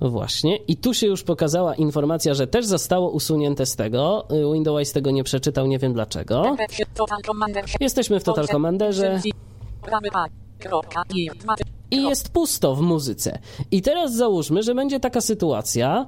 Właśnie. 0.00 0.56
I 0.56 0.76
tu 0.76 0.94
się 0.94 1.06
już 1.06 1.22
pokazała 1.22 1.74
informacja, 1.74 2.34
że 2.34 2.46
też 2.46 2.66
zostało 2.66 3.10
usunięte 3.10 3.66
z 3.66 3.76
tego. 3.76 4.26
Y, 4.50 4.52
Windows 4.54 4.92
tego 4.92 5.10
nie 5.10 5.24
przeczytał, 5.24 5.66
nie 5.66 5.78
wiem 5.78 5.92
dlaczego. 5.92 6.42
MP3. 6.42 6.82
Total 6.94 7.22
Commander 7.26 7.64
6. 7.64 7.76
Jesteśmy 7.80 8.20
w 8.20 8.24
Total 8.24 8.46
Commanderze. 8.46 9.20
I. 11.92 12.02
Jest 12.02 12.28
pusto 12.28 12.74
w 12.74 12.80
muzyce. 12.80 13.38
I 13.70 13.82
teraz 13.82 14.14
załóżmy, 14.14 14.62
że 14.62 14.74
będzie 14.74 15.00
taka 15.00 15.20
sytuacja, 15.20 16.06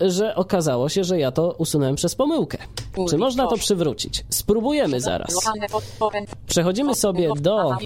że 0.00 0.34
okazało 0.34 0.88
się, 0.88 1.04
że 1.04 1.18
ja 1.18 1.32
to 1.32 1.54
usunąłem 1.58 1.94
przez 1.94 2.14
pomyłkę. 2.14 2.58
Czy 3.10 3.18
można 3.18 3.46
to 3.46 3.56
przywrócić? 3.56 4.24
Spróbujemy 4.30 5.00
zaraz. 5.00 5.34
Przechodzimy 6.46 6.94
sobie 6.94 7.28
do 7.36 7.76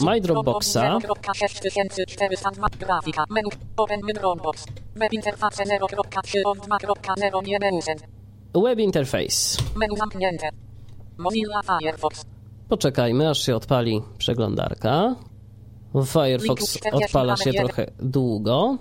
My 0.00 0.20
Dropboxa. 0.20 0.76
0.6400 0.76 2.76
Grafika. 2.78 3.24
Menu. 3.30 3.48
Open 3.76 4.00
My 4.04 4.12
Dropbox. 4.12 4.64
Web 4.96 5.12
interface 5.12 5.64
0.3 5.64 6.38
od 6.44 6.58
2.0 6.58 7.46
nie 7.46 7.58
neusen. 7.58 7.96
Web 8.54 8.78
Interface. 8.78 9.62
Menu 9.76 9.96
zamknięte. 9.96 10.48
Mozilla 11.18 11.60
Firefox. 11.62 12.24
Poczekajmy, 12.70 13.30
aż 13.30 13.42
się 13.46 13.56
odpali 13.56 14.02
przeglądarka. 14.18 15.16
Firefox 16.06 16.78
odpala 16.92 17.36
się 17.36 17.52
trochę 17.52 17.86
długo. 17.98 18.78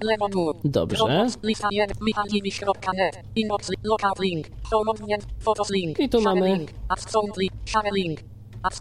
Dobrze. 0.64 0.98
Dropbox. 0.98 1.38
Lista 1.44 1.68
1. 1.72 1.98
michałdziwisz.net. 2.02 3.20
Inbox. 3.36 3.70
li- 3.70 3.78
Local 3.84 4.12
link. 4.20 4.48
Show 4.70 4.86
link. 5.00 5.24
Photos 5.40 5.70
link. 5.70 6.00
I 6.00 6.10
tu 6.10 6.22
mamy- 6.22 6.66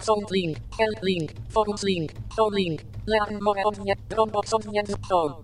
sound 0.03 0.31
link. 0.31 0.59
Help 0.79 1.03
link. 1.03 1.33
Forums 1.49 1.83
link. 1.83 2.13
Link. 2.53 2.83
Learn 3.07 3.43
more. 3.43 3.63
Dropbox 4.09 4.55
file. 5.09 5.35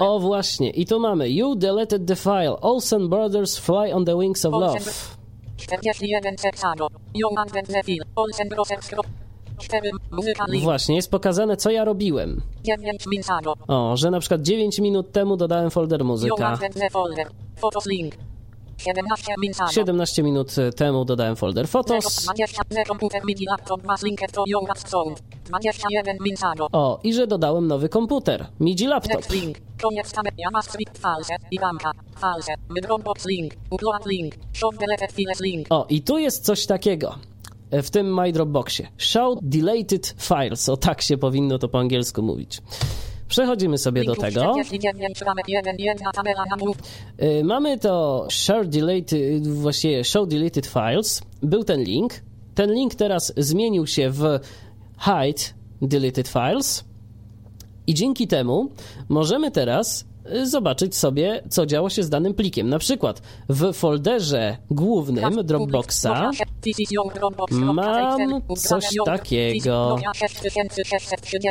O 0.00 0.20
właśnie, 0.20 0.70
i 0.70 0.86
tu 0.86 1.00
mamy 1.00 1.28
You 1.28 1.54
deleted 1.54 2.06
the 2.06 2.16
file. 2.16 2.56
Olsen 2.60 3.08
Brothers 3.08 3.58
Fly 3.58 3.92
on 3.92 4.04
the 4.04 4.16
Wings 4.16 4.44
of 4.44 4.52
Love. 4.52 4.80
41 5.56 6.38
seksado. 6.38 6.88
You 7.14 7.28
abandoned 7.32 7.66
the 7.66 7.82
file. 7.82 8.04
Olsen 8.16 8.48
Brothers. 8.48 8.90
4. 9.58 9.90
Muzyka 10.10 10.44
link. 10.48 10.64
Właśnie, 10.64 10.96
jest 10.96 11.10
pokazane, 11.10 11.56
co 11.56 11.70
ja 11.70 11.84
robiłem. 11.84 12.42
9 12.64 13.06
minsado. 13.06 13.54
O, 13.68 13.96
że 13.96 14.10
na 14.10 14.20
przykład 14.20 14.42
9 14.42 14.78
minut 14.78 15.12
temu 15.12 15.36
dodałem 15.36 15.70
folder 15.70 16.04
muzyka. 16.04 16.58
Abandoned 18.84 19.18
the 19.18 19.24
folder. 19.24 19.26
Photos 19.26 19.26
link. 19.26 19.26
17 19.26 19.32
minsado. 19.42 19.72
17 19.72 20.22
minut 20.22 20.54
temu 20.76 21.04
dodałem 21.04 21.36
folder 21.36 21.68
Photos. 21.68 22.24
20 22.24 22.62
nie 22.70 22.84
komputer 22.84 23.22
mini 23.24 23.46
laptop 23.46 23.84
masz 23.84 24.02
linkę 24.02 24.26
to 24.28 24.44
ją 24.46 24.60
sound. 24.86 25.22
21 25.44 26.16
minsado. 26.20 26.66
O, 26.72 27.00
i 27.04 27.14
że 27.14 27.26
dodałem 27.26 27.66
nowy 27.66 27.88
komputer. 27.88 28.46
MIDI 28.60 28.86
laptop. 28.86 29.26
O, 35.70 35.86
i 35.88 36.02
tu 36.02 36.18
jest 36.18 36.44
coś 36.44 36.66
takiego. 36.66 37.14
e, 37.70 37.82
W 37.82 37.90
tym 37.90 38.14
My 38.14 38.32
Dropboxie. 38.32 38.88
Show 38.98 39.38
deleted 39.42 40.14
files. 40.18 40.68
O, 40.68 40.76
tak 40.76 41.02
się 41.02 41.18
powinno 41.18 41.58
to 41.58 41.68
po 41.68 41.78
angielsku 41.78 42.22
mówić. 42.22 42.62
Przechodzimy 43.28 43.78
sobie 43.78 44.04
do 44.04 44.14
tego. 44.16 44.40
49 44.40 45.20
ramek 45.20 45.48
1 45.48 45.76
jedna 45.78 46.12
tabela 46.12 46.44
na 46.50 46.56
mów. 46.56 46.76
Y, 47.22 47.44
Mamy 47.44 47.78
to 47.78 48.26
share 48.30 48.66
deleted, 48.68 49.46
właściwie 49.46 50.04
show 50.04 50.28
deleted 50.28 50.66
files. 50.66 51.22
Był 51.42 51.64
ten 51.64 51.82
link. 51.82 52.12
Ten 52.54 52.72
link 52.72 52.94
teraz 52.94 53.32
zmienił 53.36 53.86
się 53.86 54.10
w 54.10 54.22
hide 54.98 55.42
deleted 55.82 56.28
files. 56.28 56.84
I 57.86 57.94
dzięki 57.94 58.26
temu 58.26 58.70
możemy 59.08 59.50
teraz 59.50 60.04
zobaczyć 60.42 60.96
sobie, 60.96 61.42
co 61.48 61.66
działo 61.66 61.90
się 61.90 62.02
z 62.02 62.10
danym 62.10 62.34
plikiem. 62.34 62.68
Na 62.68 62.78
przykład 62.78 63.22
w 63.48 63.72
folderze 63.72 64.56
głównym 64.70 65.44
Dropboxa 65.44 66.06
mam 67.60 68.42
coś 68.56 68.84
takiego. 69.04 69.98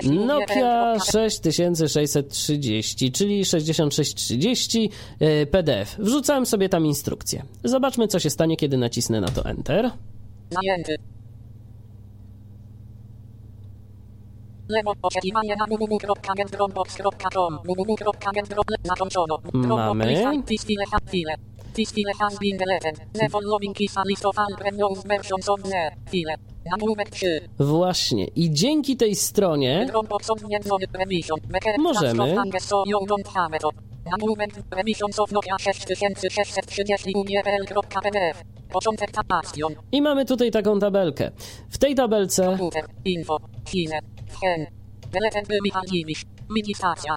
Nokia 0.04 0.96
6630, 1.12 3.12
czyli 3.12 3.46
6630 3.46 4.90
y, 5.22 5.48
PDF. 5.52 5.96
Wrzucałem 6.00 6.46
sobie 6.46 6.70
tam 6.70 6.86
instrukcję. 6.86 7.44
Zobaczmy, 7.64 8.08
co 8.08 8.20
się 8.20 8.30
stanie, 8.30 8.58
kiedy 8.58 8.78
nacisnę 8.78 9.22
na 9.22 9.28
to 9.28 9.46
Enter. 9.46 9.92
Zajęty. 10.50 10.96
Lewo 14.68 14.94
na 18.68 18.78
zakończono. 18.84 19.38
Mamy. 19.54 19.68
Dropbox, 19.68 20.08
lista, 20.50 20.98
file, 21.12 21.36
This 21.74 21.92
file 21.92 22.14
has 22.20 22.40
been 22.40 22.58
deleted. 22.58 22.96
The 23.14 23.30
following 23.30 23.82
is 23.82 23.98
a 23.98 24.04
list 24.06 24.26
of 24.26 24.40
all 24.40 24.56
previous 24.58 25.04
versions 25.04 25.50
of 25.50 25.62
the 25.64 25.92
file. 26.12 26.36
Nagłówek 26.72 27.10
3. 27.10 27.50
Właśnie. 27.60 28.26
I 28.26 28.52
dzięki 28.52 28.98
tej 28.98 29.16
stronie 29.16 29.88
Możemy. 31.78 32.16
Trust 32.16 32.32
of 32.32 32.38
Angus, 32.38 32.64
so 32.64 32.84
you 32.88 33.00
don't 33.00 33.28
have 33.34 33.58
it. 33.58 33.64
Nagłówek 34.12 34.50
revisions 34.72 35.20
of 35.20 35.32
Nokia 35.32 35.58
6630 35.60 37.16
uniepl.pdf. 37.16 38.44
Początek 38.72 39.12
tabastion. 39.12 39.76
i 39.92 40.02
mamy 40.02 40.26
tutaj 40.26 40.52
taką 40.52 40.80
tabelkę. 40.80 41.32
W 41.70 41.78
tej 41.78 41.96
tabelce. 41.96 42.58
Info. 43.06 43.38
Hen. 44.42 44.68
Deleted 45.12 45.48
by 45.48 45.58
Michal 45.64 45.84
Jimisz. 45.92 46.26
Mini-stacja. 46.50 47.16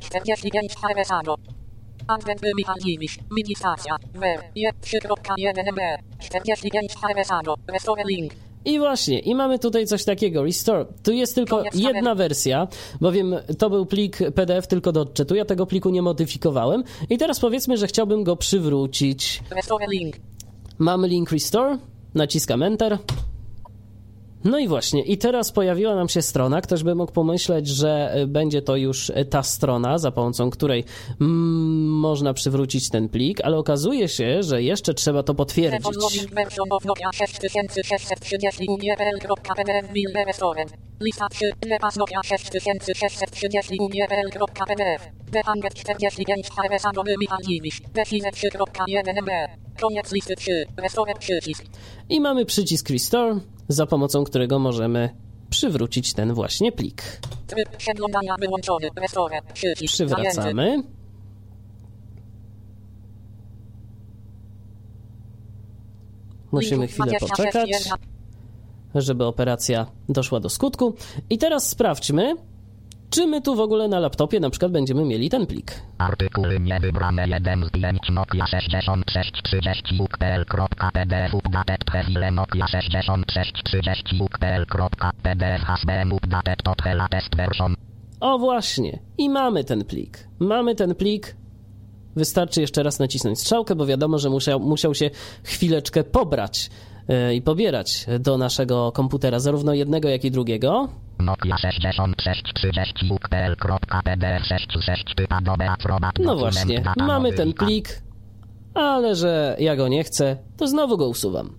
45 0.00 0.74
Harvesado. 0.82 1.36
Advent 2.08 2.40
by 2.40 2.50
Michal 2.56 2.76
Jimisz. 2.84 3.18
Mini-stacja. 3.30 3.96
Ver. 4.14 4.40
Je 4.54 4.70
3.1 4.70 5.72
MB. 5.72 5.80
45 6.18 6.94
Harvesado. 6.94 7.54
Restore 7.66 8.02
link. 8.04 8.32
I 8.64 8.78
właśnie, 8.78 9.18
i 9.18 9.34
mamy 9.34 9.58
tutaj 9.58 9.86
coś 9.86 10.04
takiego, 10.04 10.42
restore. 10.42 10.86
Tu 11.02 11.12
jest 11.12 11.34
tylko 11.34 11.62
jedna 11.74 12.14
wersja, 12.14 12.68
bowiem 13.00 13.36
to 13.58 13.70
był 13.70 13.86
plik 13.86 14.18
PDF 14.34 14.66
tylko 14.66 14.92
do 14.92 15.00
odczytu, 15.00 15.34
ja 15.34 15.44
tego 15.44 15.66
pliku 15.66 15.90
nie 15.90 16.02
modyfikowałem. 16.02 16.84
I 17.10 17.18
teraz 17.18 17.40
powiedzmy, 17.40 17.76
że 17.76 17.86
chciałbym 17.86 18.24
go 18.24 18.36
przywrócić. 18.36 19.42
Restore 19.50 19.86
link. 19.90 20.16
Mamy 20.78 21.08
link 21.08 21.30
restore, 21.30 21.78
naciskam 22.14 22.62
enter. 22.62 22.98
No 24.44 24.58
i 24.58 24.68
właśnie, 24.68 25.02
i 25.02 25.18
teraz 25.18 25.52
pojawiła 25.52 25.94
nam 25.94 26.08
się 26.08 26.22
strona. 26.22 26.60
Ktoś 26.60 26.82
by 26.82 26.94
mógł 26.94 27.12
pomyśleć, 27.12 27.68
że 27.68 28.14
y, 28.16 28.26
będzie 28.26 28.62
to 28.62 28.76
już 28.76 29.10
y, 29.10 29.24
ta 29.30 29.42
strona, 29.42 29.98
za 29.98 30.10
pomocą 30.10 30.50
której 30.50 30.84
mm, 31.20 31.88
można 31.88 32.34
przywrócić 32.34 32.90
ten 32.90 33.08
plik, 33.08 33.40
ale 33.40 33.58
okazuje 33.58 34.08
się, 34.08 34.42
że 34.42 34.62
jeszcze 34.62 34.94
trzeba 34.94 35.22
to 35.22 35.34
potwierdzić. 35.34 35.82
following 35.82 36.34
version 36.34 36.66
of 36.70 36.84
Nokia 36.84 37.12
6630 37.12 38.66
uniepl.pdf 38.68 39.92
will 39.92 40.12
be 40.14 40.24
restored. 40.24 40.72
Lista 41.00 41.28
3. 41.28 41.50
Lepas 41.66 41.96
Nokia 41.96 42.20
6630 42.22 43.76
uniepl.pdf. 43.80 45.02
Dehanget 45.32 45.74
45 45.74 46.50
Harvesado 46.56 47.02
by 47.04 47.14
Michal 47.20 47.38
Jimisz. 47.48 47.80
Define 47.94 48.30
3.1 48.30 49.22
MB. 49.22 49.30
Koniec 49.80 50.12
listy 50.12 50.36
3. 50.36 50.66
Restore 50.76 51.14
przycisk. 51.14 51.64
I 52.08 52.20
mamy 52.20 52.44
przycisk 52.44 52.90
restore, 52.90 53.40
za 53.70 53.86
pomocą 53.86 54.24
którego 54.24 54.58
możemy 54.58 55.10
przywrócić 55.50 56.14
ten 56.14 56.34
właśnie 56.34 56.72
plik. 56.72 57.20
Przywracamy. 59.86 60.82
Musimy 66.52 66.86
chwilę 66.86 67.06
26 67.18 67.30
poczekać, 67.30 67.70
żeby 68.94 69.24
operacja 69.24 69.86
doszła 70.08 70.40
do 70.40 70.48
skutku. 70.48 70.94
I 71.30 71.38
teraz 71.38 71.68
sprawdźmy, 71.68 72.34
czy 73.10 73.26
my 73.26 73.40
tu 73.40 73.54
w 73.54 73.60
ogóle 73.60 73.88
na 73.88 73.98
laptopie 73.98 74.40
na 74.40 74.50
przykład 74.50 74.72
będziemy 74.72 75.04
mieli 75.04 75.30
ten 75.30 75.46
plik. 75.46 75.82
Artykuły 75.98 76.60
niewybrane 76.60 77.28
1 77.28 77.64
zdjęć 77.64 78.00
Nokia 78.10 78.46
6630 78.46 80.00
ukpl.pdf 80.00 81.34
updated 81.34 82.32
Nokia 82.32 82.66
6630 82.68 84.20
ukpl.pdf 84.20 85.62
hasbm 85.62 86.12
updated 86.12 87.36
version. 87.36 87.74
O 88.20 88.38
właśnie, 88.38 88.98
i 89.18 89.30
mamy 89.30 89.64
ten 89.64 89.84
plik. 89.84 90.28
Mamy 90.38 90.74
ten 90.74 90.94
plik. 90.94 91.36
Wystarczy 92.16 92.60
jeszcze 92.60 92.82
raz 92.82 92.98
nacisnąć 92.98 93.40
strzałkę, 93.40 93.74
bo 93.74 93.86
wiadomo, 93.86 94.18
że 94.18 94.30
musiał, 94.30 94.60
musiał 94.60 94.94
się 94.94 95.10
chwileczkę 95.44 96.04
pobrać 96.04 96.70
e, 97.08 97.34
i 97.34 97.42
pobierać 97.42 98.06
do 98.20 98.38
naszego 98.38 98.92
komputera, 98.92 99.38
zarówno 99.38 99.74
jednego, 99.74 100.08
jak 100.08 100.24
i 100.24 100.30
drugiego. 100.30 100.88
Nokia 101.20 101.56
6630 101.58 103.10
ukpl.pdf 103.10 104.44
66 104.46 105.14
typa 105.16 105.40
dobe 105.40 105.70
aprobat 105.70 106.18
No 106.18 106.24
dokument 106.24 106.54
właśnie, 106.54 106.82
mamy 106.96 107.32
ten 107.32 107.52
plik, 107.52 108.02
ale 108.74 109.14
że 109.14 109.56
ja 109.58 109.76
go 109.76 109.88
nie 109.88 110.04
chcę, 110.04 110.36
to 110.56 110.66
znowu 110.68 110.96
go 110.96 111.08
usuwam. 111.08 111.50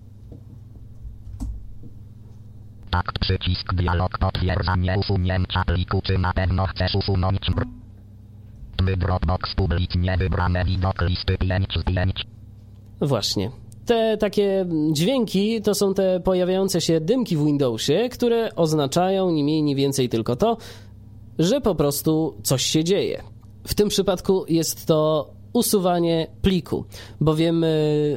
Takt 2.89 3.19
przycisk 3.19 3.73
dialog 3.73 4.17
potwierdzanie 4.17 4.95
usunięcia 4.99 5.63
pliku 5.65 6.01
czy 6.01 6.17
na 6.17 6.33
pewno 6.33 6.67
chcesz 6.67 6.95
usunąć 6.95 7.39
br- 7.39 7.71
Dropbox 8.97 9.55
publicznie 9.55 10.17
wybrane 10.17 10.65
widok 10.65 11.01
listy 11.01 11.37
5 11.37 11.79
zdjęć. 11.79 12.25
Właśnie. 13.01 13.51
Te 13.91 14.17
takie 14.17 14.65
dźwięki 14.91 15.61
to 15.61 15.75
są 15.75 15.93
te 15.93 16.19
pojawiające 16.19 16.81
się 16.81 16.99
dymki 16.99 17.37
w 17.37 17.45
Windowsie, 17.45 18.09
które 18.11 18.55
oznaczają 18.55 19.31
ni 19.31 19.43
mniej, 19.43 19.63
ni 19.63 19.75
więcej 19.75 20.09
tylko 20.09 20.35
to, 20.35 20.57
że 21.39 21.61
po 21.61 21.75
prostu 21.75 22.33
coś 22.43 22.65
się 22.65 22.83
dzieje. 22.83 23.23
W 23.67 23.73
tym 23.73 23.89
przypadku 23.89 24.45
jest 24.49 24.85
to 24.85 25.29
usuwanie 25.53 26.27
pliku, 26.41 26.85
bowiem 27.21 27.65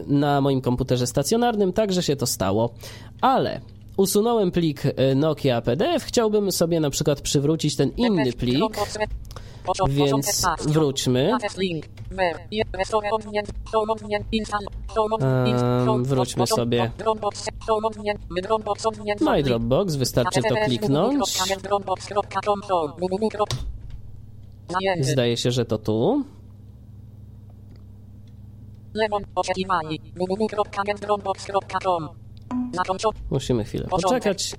na 0.06 0.40
moim 0.40 0.60
komputerze 0.60 1.06
stacjonarnym 1.06 1.72
także 1.72 2.02
się 2.02 2.16
to 2.16 2.26
stało, 2.26 2.74
ale 3.20 3.60
usunąłem 3.96 4.50
plik 4.50 4.84
y, 4.84 5.14
Nokia 5.14 5.62
PDF, 5.62 6.04
chciałbym 6.04 6.52
sobie 6.52 6.80
na 6.80 6.90
przykład 6.90 7.20
przywrócić 7.20 7.76
ten 7.76 7.90
inny 7.96 8.32
plik, 8.32 8.76
więc 9.88 10.46
wróćmy. 10.66 11.32
Wróćmy 16.02 16.46
sobie. 16.46 16.90
My 19.20 19.42
Dropbox 19.42 19.96
wystarczy 19.96 20.42
to 20.42 20.54
kliknąć. 20.64 21.38
Zdaje 25.00 25.36
się, 25.36 25.50
że 25.50 25.64
to 25.64 25.78
tu. 25.78 26.24
Musimy 33.30 33.64
chwilę 33.64 33.86
poczekać. 33.88 34.54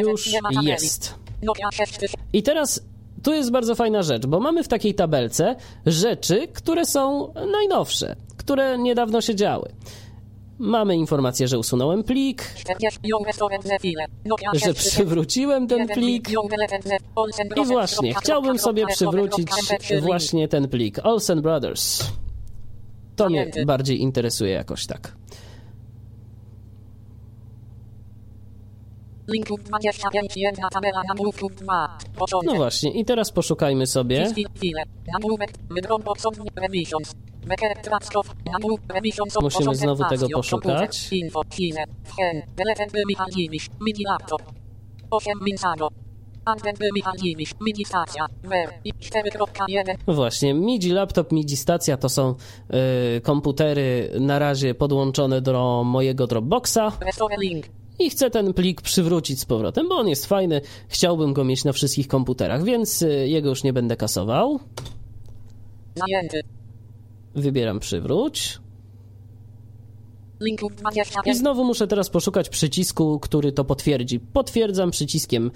Już 0.00 0.28
jest. 0.62 1.14
Nokia 1.42 1.70
6000. 1.72 2.16
I 2.32 2.42
teraz 2.42 2.82
tu 3.22 3.32
jest 3.34 3.50
bardzo 3.50 3.74
fajna 3.74 4.02
rzecz, 4.02 4.26
bo 4.26 4.40
mamy 4.40 4.62
w 4.64 4.68
takiej 4.68 4.94
tabelce 4.94 5.56
rzeczy, 5.86 6.48
które 6.48 6.86
są 6.86 7.32
najnowsze, 7.52 8.16
które 8.36 8.78
niedawno 8.78 9.20
się 9.20 9.34
działy. 9.34 9.72
Mamy 10.58 10.96
informację, 10.96 11.48
że 11.48 11.58
usunąłem 11.58 12.04
plik, 12.04 12.54
40. 12.56 13.00
Ją 13.04 13.18
restored 13.26 13.62
ze 13.62 13.78
file. 13.78 14.04
Nokia 14.24 14.50
że 14.52 14.60
6000. 14.60 14.90
przywróciłem 14.90 15.68
ten 15.68 15.88
plik. 15.88 16.30
I 17.56 17.64
właśnie, 17.66 18.14
chciałbym 18.14 18.58
sobie 18.58 18.86
przywrócić 18.86 19.48
właśnie 20.00 20.48
ten 20.48 20.68
plik. 20.68 20.98
Olsen 21.02 21.42
Brothers. 21.42 22.04
To 23.16 23.28
mnie 23.28 23.50
bardziej 23.66 24.00
interesuje 24.00 24.52
jakoś 24.52 24.86
tak. 24.86 25.16
Linków 29.28 29.64
25, 29.64 30.36
jedna 30.36 30.68
tabela 30.68 31.02
nagłówków 31.08 31.56
2. 31.56 31.98
Początek. 32.18 32.50
No 32.50 32.56
właśnie, 32.56 32.90
i 32.90 33.04
teraz 33.04 33.32
poszukajmy 33.32 33.86
sobie. 33.86 34.32
Nagłówek. 35.12 35.50
Musimy 39.42 39.74
znowu 39.74 40.04
tego 40.08 40.28
poszukać. 40.28 41.00
Komputer. 41.00 41.18
Info. 41.18 41.42
Chine. 41.50 41.84
Hen. 42.18 42.42
Deleted 42.56 42.92
by 42.92 43.02
Michal 43.08 43.28
Jimisz. 43.36 43.68
Mini 43.80 44.04
laptop. 44.04 44.42
8 45.10 45.32
Minsado. 45.42 45.88
Advent 46.44 46.78
by 46.78 46.88
Michal 46.94 47.14
Jimisz. 47.22 47.54
Mini 47.60 47.84
stacja. 47.84 48.26
Ver. 48.42 48.68
I 48.84 48.92
4.1. 48.92 50.14
Właśnie, 50.14 50.54
MIDI 50.54 50.90
laptop, 50.90 51.32
MIDI 51.32 51.56
stacja 51.56 51.96
to 51.96 52.08
są 52.08 52.34
y, 53.16 53.20
komputery 53.20 54.10
na 54.20 54.38
razie 54.38 54.74
podłączone 54.74 55.40
do 55.40 55.82
mojego 55.84 56.26
Dropboxa. 56.26 56.92
I 58.00 58.10
chcę 58.10 58.30
ten 58.30 58.54
plik 58.54 58.82
przywrócić 58.82 59.40
z 59.40 59.44
powrotem, 59.44 59.88
bo 59.88 59.94
on 59.94 60.08
jest 60.08 60.26
fajny. 60.26 60.60
Chciałbym 60.88 61.32
go 61.32 61.44
mieć 61.44 61.64
na 61.64 61.72
wszystkich 61.72 62.08
komputerach, 62.08 62.64
więc 62.64 63.02
y, 63.02 63.28
jego 63.28 63.48
już 63.48 63.62
nie 63.64 63.72
będę 63.72 63.96
kasował. 63.96 64.60
Zajęty. 65.94 66.40
Wybieram 67.34 67.80
przywróć. 67.80 68.58
I 70.46 70.56
25. 70.56 71.36
znowu 71.36 71.64
muszę 71.64 71.86
teraz 71.86 72.10
poszukać 72.10 72.48
przycisku, 72.48 73.20
który 73.20 73.52
to 73.52 73.64
potwierdzi. 73.64 74.20
Potwierdzam 74.20 74.90
przyciskiem, 74.90 75.50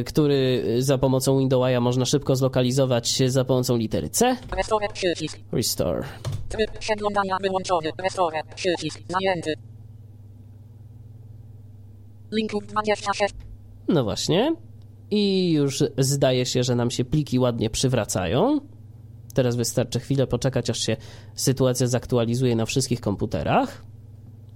y, 0.00 0.04
który 0.04 0.64
za 0.78 0.98
pomocą 0.98 1.38
Windowsa 1.38 1.80
można 1.80 2.04
szybko 2.04 2.36
zlokalizować 2.36 3.22
za 3.26 3.44
pomocą 3.44 3.76
litery 3.76 4.10
C. 4.10 4.36
Restore. 4.56 4.86
Restore. 5.52 6.04
Tryb 6.48 6.78
przeglądania 6.78 7.36
wyłączony. 7.42 7.90
Restore. 7.98 8.40
Przycisk. 8.56 9.00
Zajęty. 9.08 9.67
Linków 12.32 12.66
26. 12.66 13.34
No 13.88 14.04
właśnie. 14.04 14.54
I 15.10 15.52
już 15.52 15.84
zdaje 15.98 16.46
się, 16.46 16.62
że 16.62 16.74
nam 16.74 16.90
się 16.90 17.04
pliki 17.04 17.38
ładnie 17.38 17.70
przywracają. 17.70 18.60
Teraz 19.34 19.56
wystarczy 19.56 20.00
chwilę 20.00 20.26
poczekać, 20.26 20.70
aż 20.70 20.78
się 20.78 20.96
sytuacja 21.34 21.86
zaktualizuje 21.86 22.56
na 22.56 22.66
wszystkich 22.66 23.00
komputerach. 23.00 23.84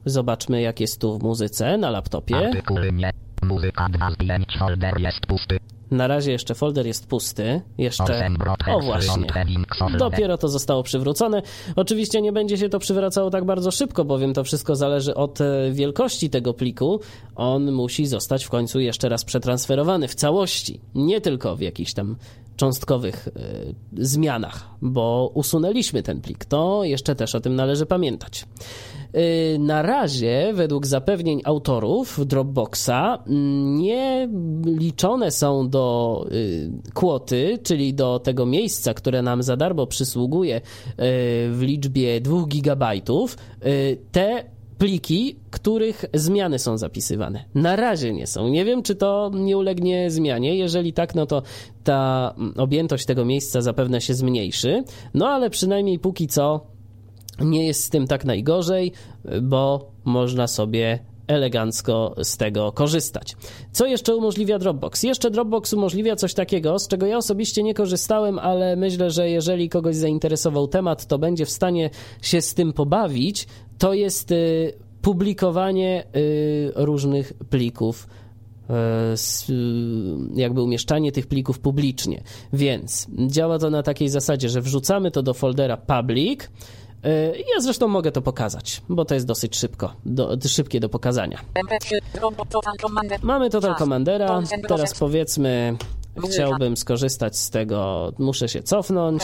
Zobaczmy, 0.05 0.61
jak 0.61 0.81
jest 0.81 1.01
tu 1.01 1.19
w 1.19 1.23
muzyce 1.23 1.79
na 1.79 1.91
laptopie. 1.91 2.37
Artykuły 2.37 2.93
nie. 2.93 3.11
Muzyka 3.43 3.89
2 3.89 4.11
zdjęć. 4.11 4.47
Folder 4.59 5.01
jest 5.01 5.27
pusty. 5.27 5.59
Na 5.93 6.07
razie 6.07 6.33
jeszcze 6.33 6.55
folder 6.55 6.87
jest 6.87 7.07
pusty. 7.07 7.61
Jeszcze. 7.79 8.31
O 8.67 8.81
właśnie. 8.81 9.27
Dopiero 9.99 10.39
to 10.39 10.49
zostało 10.49 10.83
przywrócone. 10.83 11.43
Oczywiście 11.77 12.23
nie 12.23 12.33
będzie 12.33 12.59
się 12.59 12.69
to 12.69 12.79
przywracało 12.79 13.31
tak 13.31 13.45
bardzo 13.45 13.71
szybko, 13.71 14.05
bowiem 14.05 14.35
to 14.35 14.45
wszystko 14.45 14.77
zależy 14.77 15.15
od 15.15 15.41
e, 15.41 15.71
wielkości 15.73 16.31
tego 16.31 16.55
pliku. 16.55 17.01
On 17.37 17.73
musi 17.73 18.07
zostać 18.07 18.45
w 18.45 18.51
końcu 18.51 18.81
jeszcze 18.81 19.09
raz 19.09 19.25
przetransferowany 19.25 20.09
w 20.09 20.15
całości, 20.15 20.81
nie 20.95 21.21
tylko 21.21 21.57
w 21.57 21.61
jakichś 21.61 21.93
tam 21.93 22.17
cząstkowych 22.57 23.29
e, 23.29 23.41
zmianach, 24.05 24.71
bo 24.83 25.31
usunęliśmy 25.35 26.03
ten 26.03 26.21
plik. 26.21 26.45
To 26.45 26.85
jeszcze 26.85 27.15
też 27.15 27.35
o 27.35 27.41
tym 27.41 27.57
należy 27.57 27.87
pamiętać. 27.87 28.45
E, 29.13 29.59
Na 29.59 29.83
razie, 29.83 30.53
według 30.55 30.87
zapewnień 30.87 31.41
autorów 31.45 32.27
Dropboxa, 32.27 33.19
mm, 33.27 33.79
nie 33.79 34.29
liczone 34.67 35.31
są 35.31 35.69
do 35.71 36.27
y, 36.33 36.71
kwoty, 36.95 37.59
czyli 37.63 37.95
do 37.95 38.19
tego 38.19 38.47
miejsca, 38.47 38.95
które 38.95 39.23
nam 39.23 39.43
za 39.43 39.57
darmo 39.57 39.87
przysługuje 39.87 40.57
y, 40.57 40.61
w 41.51 41.59
liczbie 41.61 42.21
2 42.21 42.47
gigabajtów, 42.47 43.37
y, 43.67 43.99
te 44.13 44.45
pliki, 44.79 45.37
których 45.51 46.05
zmiany 46.15 46.59
są 46.59 46.79
zapisywane. 46.79 47.45
Na 47.55 47.77
razie 47.77 48.13
nie 48.13 48.27
są. 48.27 48.49
Nie 48.49 48.65
wiem, 48.65 48.83
czy 48.83 48.95
to 48.95 49.31
nie 49.35 49.57
ulegnie 49.57 50.11
zmianie. 50.11 50.57
Jeżeli 50.57 50.93
tak, 50.93 51.15
no 51.15 51.27
to 51.27 51.43
ta 51.85 52.35
mm, 52.39 52.55
objętość 52.57 53.07
tego 53.07 53.25
miejsca 53.25 53.61
zapewne 53.61 54.01
się 54.01 54.15
zmniejszy. 54.15 54.85
No 55.15 55.29
ale 55.29 55.51
przynajmniej 55.51 55.99
póki 55.99 56.27
co 56.27 56.72
nie 57.41 57.67
jest 57.67 57.85
z 57.85 57.91
tym 57.91 58.07
tak 58.07 58.25
najgorzej, 58.25 58.93
bo 59.43 59.91
można 60.05 60.47
sobie 60.47 60.99
elegancko 61.27 62.15
z 62.23 62.37
tego 62.37 62.73
korzystać. 62.73 63.37
Co 63.73 63.87
jeszcze 63.87 64.17
umożliwia 64.17 64.59
Dropbox? 64.59 65.03
Jeszcze 65.03 65.31
Dropbox 65.31 65.73
umożliwia 65.73 66.17
coś 66.17 66.35
takiego, 66.35 66.79
z 66.79 66.89
czego 66.89 67.07
ja 67.07 67.17
osobiście 67.17 67.63
nie 67.63 67.75
korzystałem, 67.75 68.39
ale 68.39 68.77
myślę, 68.77 69.11
że 69.11 69.31
jeżeli 69.31 69.69
kogoś 69.69 69.97
zainteresował 69.97 70.69
temat, 70.69 71.07
to 71.07 71.19
będzie 71.19 71.47
w 71.47 71.51
stanie 71.51 71.91
się 72.23 72.41
z 72.41 72.55
tym 72.55 72.73
pobawić. 72.73 73.47
To 73.79 73.95
jest 73.95 74.33
y, 74.33 74.73
publikowanie 75.03 76.05
y, 76.17 76.73
różnych 76.75 77.33
plików 77.33 78.07
y, 78.71 79.53
jakby 80.35 80.63
umieszczanie 80.63 81.13
tych 81.13 81.27
plików 81.27 81.59
publicznie. 81.59 82.23
Więc 82.53 83.07
działa 83.27 83.59
to 83.59 83.71
na 83.71 83.83
takiej 83.83 84.09
zasadzie, 84.09 84.49
że 84.49 84.61
wrzucamy 84.61 85.11
to 85.11 85.23
do 85.23 85.35
foldera 85.35 85.77
public. 85.77 86.51
E, 87.05 87.39
Ja 87.39 87.61
zresztą 87.61 87.89
mogę 87.89 88.13
to 88.13 88.23
pokazać, 88.23 88.83
bo 88.89 89.05
to 89.05 89.15
jest 89.15 89.27
dosyć 89.27 89.57
szybko, 89.57 89.93
do, 90.07 90.37
szybkie 90.47 90.81
do 90.81 90.89
pokazania. 90.89 91.39
MP3, 91.55 91.97
Dropbox 92.15 92.51
Total 92.51 92.75
Commander. 92.77 93.19
Mamy 93.23 93.51
Total. 93.51 93.75
Commandera. 93.75 94.43
Teraz 94.69 94.99
powiedzmy, 94.99 95.77
chciałbym 96.31 96.77
skorzystać 96.77 97.39
z 97.39 97.51
tego, 97.51 98.13
muszę 98.19 98.49
się 98.49 98.63
cofnąć. 98.63 99.23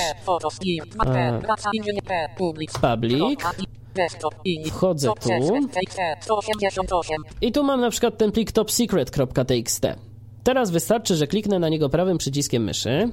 Public. 2.81 3.43
Wchodzę 4.70 5.09
tu. 5.20 5.29
6, 5.29 5.49
TXT, 5.72 5.99
188. 6.20 7.22
I 7.41 7.53
tu 7.53 7.64
mam 7.64 7.81
na 7.81 7.91
przykład 7.91 8.18
ten 8.18 8.33
plik 8.33 8.53
topsecret.txt. 8.53 9.87
Teraz 10.45 10.70
wystarczy, 10.70 11.16
że 11.16 11.26
kliknę 11.26 11.59
na 11.59 11.68
niego 11.68 11.89
prawym 11.89 12.18
przyciskiem 12.18 12.64
myszy. 12.64 13.11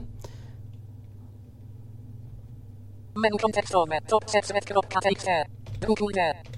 Menu 3.15 3.37
kontekstowe, 3.37 4.01
top 4.07 4.25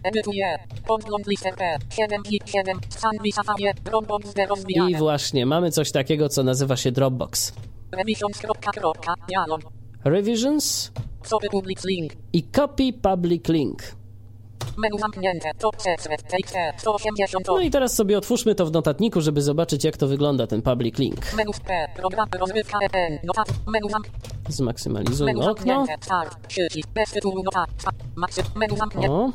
edytuję, 0.04 0.58
podgląd 0.88 1.28
listę 1.28 1.54
P, 1.54 1.78
7 1.90 2.22
i 2.32 2.40
7, 2.46 2.80
stan 2.90 3.12
Safari, 3.34 3.64
Dropbox 3.84 4.34
I 4.90 4.96
właśnie 4.96 5.46
mamy 5.46 5.72
coś 5.72 5.92
takiego, 5.92 6.30
co 6.30 6.44
nazywa 6.44 6.76
się 6.76 6.92
Dropbox. 6.92 7.54
Revisions. 7.92 8.42
dialog, 9.28 9.62
Revisions 10.04 10.92
sobie 11.24 11.50
public 11.50 11.86
link. 11.86 12.14
i 12.34 12.44
Copy 12.44 12.94
Public 13.02 13.48
Link. 13.48 13.84
Menu 14.78 15.00
zamknięte, 15.00 15.52
top 15.60 15.82
secret, 15.82 16.24
TXT, 16.24 16.56
188. 16.78 17.42
No 17.48 17.60
i 17.62 17.72
teraz 17.72 17.96
sobie 17.96 18.18
otwórzmy 18.18 18.56
to 18.56 18.66
w 18.66 18.72
notatniku, 18.72 19.22
żeby 19.22 19.42
zobaczyć, 19.42 19.84
jak 19.84 19.98
to 19.98 20.08
wygląda 20.08 20.48
ten 20.48 20.62
Public 20.62 20.98
Link. 20.98 21.34
Menu 21.34 21.52
P, 21.66 21.88
program, 21.96 22.28
rozrywka 22.40 22.78
EN, 22.94 23.20
notat, 23.24 23.48
menu 23.68 23.90
zamknięte. 23.90 24.20
Menu 24.44 24.56
Zmaksymalizujmy 24.56 25.32
okno. 25.32 25.44
zamknięte, 25.46 25.96
start, 26.06 26.48
przycisk, 26.48 26.90
bez 26.90 27.12
tytułu 27.12 27.44
notat, 27.44 27.70
maksy, 28.16 28.42
menu 28.56 28.78
zamknięte, 28.78 29.12
O, 29.12 29.32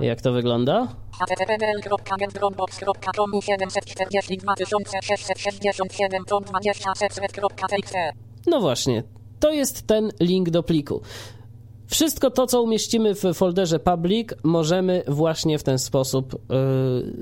jak 0.00 0.20
to 0.20 0.32
wygląda? 0.32 0.88
httpl.getdropbox.com 1.20 3.30
742 3.42 4.54
667 5.02 6.24
tom 6.24 6.44
20 6.44 6.94
secret.txt 6.94 7.94
No 8.46 8.60
właśnie, 8.60 9.02
to 9.40 9.50
jest 9.50 9.86
ten 9.86 10.10
link 10.20 10.50
do 10.50 10.62
pliku. 10.62 11.00
Wszystko 11.88 12.30
to, 12.30 12.46
co 12.46 12.62
umieścimy 12.62 13.14
w 13.14 13.22
folderze 13.34 13.78
public, 13.78 14.28
możemy 14.42 15.02
właśnie 15.08 15.58
w 15.58 15.62
ten 15.62 15.78
sposób 15.78 16.32
yy, 16.32 17.12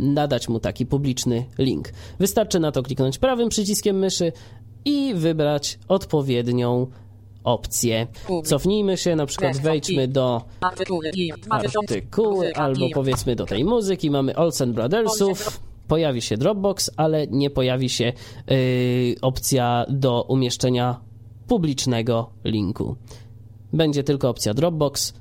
nadać 0.00 0.48
mu 0.48 0.60
taki 0.60 0.86
publiczny 0.86 1.44
link. 1.58 1.88
Wystarczy 2.18 2.60
na 2.60 2.72
to 2.72 2.82
kliknąć 2.82 3.18
prawym 3.18 3.48
przyciskiem 3.48 3.98
myszy 3.98 4.32
i 4.84 5.14
wybrać 5.14 5.78
odpowiednią 5.88 6.86
opcję. 7.44 8.06
Cofnijmy 8.44 8.96
się, 8.96 9.16
na 9.16 9.26
przykład 9.26 9.56
wejdźmy 9.56 10.08
do 10.08 10.42
artykuły 10.60 11.10
i 11.14 11.32
2000 11.32 11.78
artykuły 11.78 12.36
muzyka 12.36 12.62
albo 12.62 12.86
powiedzmy 12.94 13.36
do 13.36 13.46
tej 13.46 13.64
muzyki. 13.64 14.10
Mamy 14.10 14.36
Olsen 14.36 14.72
Brothersów. 14.72 15.60
Pojawi 15.88 16.22
się 16.22 16.36
Dropbox, 16.36 16.90
ale 16.96 17.26
nie 17.26 17.50
pojawi 17.50 17.88
się 17.88 18.04
yy, 18.04 18.54
opcja 19.22 19.86
do 19.88 20.22
umieszczenia 20.22 21.00
publicznego 21.46 22.30
linku. 22.44 22.96
Będzie 23.76 24.04
tylko 24.04 24.28
opcja 24.28 24.54
Dropbox 24.54 25.14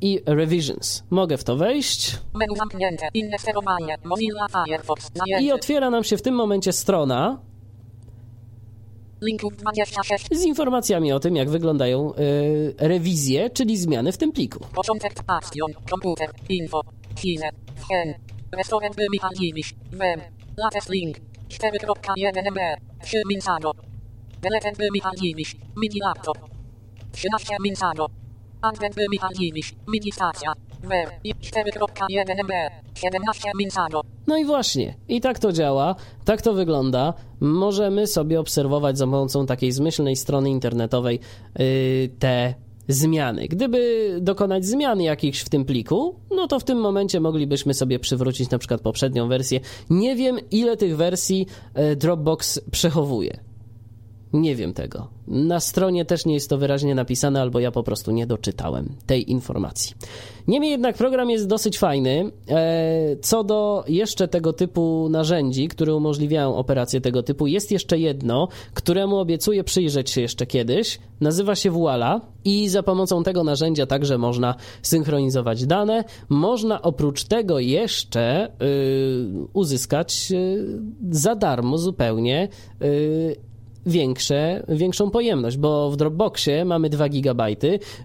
i 0.00 0.20
Revisions. 0.26 1.02
Mogę 1.10 1.36
w 1.38 1.44
to 1.44 1.56
wejść. 1.56 2.18
Menu 2.34 2.56
zamknięte, 2.56 3.08
inne 3.14 3.38
sterowanie, 3.38 3.96
Mozilla 4.04 4.46
Firefox, 4.48 5.10
i 5.40 5.52
otwiera 5.52 5.90
nam 5.90 6.04
się 6.04 6.16
w 6.16 6.22
tym 6.22 6.34
momencie 6.34 6.72
strona 6.72 7.40
linków 9.22 9.56
26, 9.56 10.26
z 10.32 10.44
informacjami 10.44 11.12
o 11.12 11.20
tym, 11.20 11.36
jak 11.36 11.50
wyglądają 11.50 12.12
yy, 12.12 12.74
rewizje, 12.88 13.50
czyli 13.50 13.76
zmiany 13.76 14.12
w 14.12 14.18
tym 14.18 14.32
pliku. 14.32 14.64
początek, 14.74 15.12
action, 15.26 15.72
komputer, 15.90 16.30
info, 16.48 16.80
chwilę, 17.16 17.50
hen, 17.90 18.14
restaurant 18.52 18.96
Dziwisz, 19.38 19.74
latest 20.56 20.88
link, 20.88 21.16
4.1 21.48 22.50
MB, 22.50 22.60
3 23.02 23.22
Minsago, 23.28 23.72
deleted 24.42 24.76
Dziwisz, 25.20 25.56
mini 25.76 26.00
laptop, 26.00 26.38
13 27.12 27.54
Minsago, 27.64 28.06
advent 28.62 28.94
Michał 29.10 29.30
Dziwisz, 29.38 29.74
mini 29.88 30.12
stacja, 30.12 30.52
wem, 30.82 31.08
4.1 31.24 32.44
MB, 32.44 32.52
17 32.94 33.50
Minsago, 33.58 34.00
No 34.26 34.36
i 34.36 34.44
właśnie, 34.44 34.94
i 35.08 35.20
tak 35.20 35.38
to 35.38 35.52
działa, 35.52 35.94
tak 36.24 36.42
to 36.42 36.52
wygląda. 36.52 37.14
Możemy 37.40 38.06
sobie 38.06 38.40
obserwować 38.40 38.98
za 38.98 39.04
pomocą 39.04 39.46
takiej 39.46 39.72
zmyślnej 39.72 40.16
strony 40.16 40.50
internetowej 40.50 41.20
yy, 41.58 41.64
te 42.18 42.54
zmiany. 42.88 43.48
Gdyby 43.48 44.08
dokonać 44.20 44.64
zmian 44.64 45.00
jakichś 45.00 45.40
w 45.40 45.48
tym 45.48 45.64
pliku, 45.64 46.14
no 46.30 46.46
to 46.46 46.60
w 46.60 46.64
tym 46.64 46.78
momencie 46.78 47.20
moglibyśmy 47.20 47.74
sobie 47.74 47.98
przywrócić 47.98 48.50
na 48.50 48.58
przykład 48.58 48.80
poprzednią 48.80 49.28
wersję. 49.28 49.60
Nie 49.90 50.16
wiem, 50.16 50.38
ile 50.50 50.76
tych 50.76 50.96
wersji 50.96 51.46
yy, 51.76 51.96
Dropbox 51.96 52.60
przechowuje. 52.70 53.49
Nie 54.32 54.56
wiem 54.56 54.72
tego. 54.72 55.08
Na 55.28 55.60
stronie 55.60 56.04
też 56.04 56.26
nie 56.26 56.34
jest 56.34 56.50
to 56.50 56.58
wyraźnie 56.58 56.94
napisane, 56.94 57.40
albo 57.40 57.60
ja 57.60 57.70
po 57.70 57.82
prostu 57.82 58.10
nie 58.10 58.26
doczytałem 58.26 58.88
tej 59.06 59.30
informacji. 59.30 59.94
Niemniej 60.48 60.70
jednak 60.70 60.96
program 60.96 61.30
jest 61.30 61.46
dosyć 61.46 61.78
fajny. 61.78 62.30
E, 62.48 63.16
Co 63.20 63.44
do 63.44 63.84
jeszcze 63.88 64.28
tego 64.28 64.52
typu 64.52 65.08
narzędzi, 65.10 65.68
które 65.68 65.94
umożliwiają 65.94 66.56
operacje 66.56 67.00
tego 67.00 67.22
typu, 67.22 67.46
jest 67.46 67.72
jeszcze 67.72 67.98
jedno, 67.98 68.48
któremu 68.74 69.18
obiecuję 69.18 69.64
przyjrzeć 69.64 70.10
się 70.10 70.20
jeszcze 70.20 70.46
kiedyś. 70.46 70.98
Nazywa 71.20 71.54
się 71.54 71.70
Voila 71.70 72.20
i 72.44 72.68
za 72.68 72.82
pomocą 72.82 73.22
tego 73.22 73.44
narzędzia 73.44 73.86
także 73.86 74.18
można 74.18 74.54
synchronizować 74.82 75.66
dane. 75.66 76.04
Można 76.28 76.82
oprócz 76.82 77.24
tego 77.24 77.58
jeszcze 77.58 78.46
y, 78.46 78.50
uzyskać 79.52 80.28
y, 80.32 80.80
za 81.10 81.34
darmo 81.34 81.78
zupełnie 81.78 82.48
y, 82.82 83.49
większe, 83.86 84.64
większą 84.68 85.10
pojemność, 85.10 85.56
bo 85.56 85.90
w 85.90 85.96
Dropboxie 85.96 86.64
mamy 86.64 86.90
2 86.90 87.08
GB, 87.08 87.46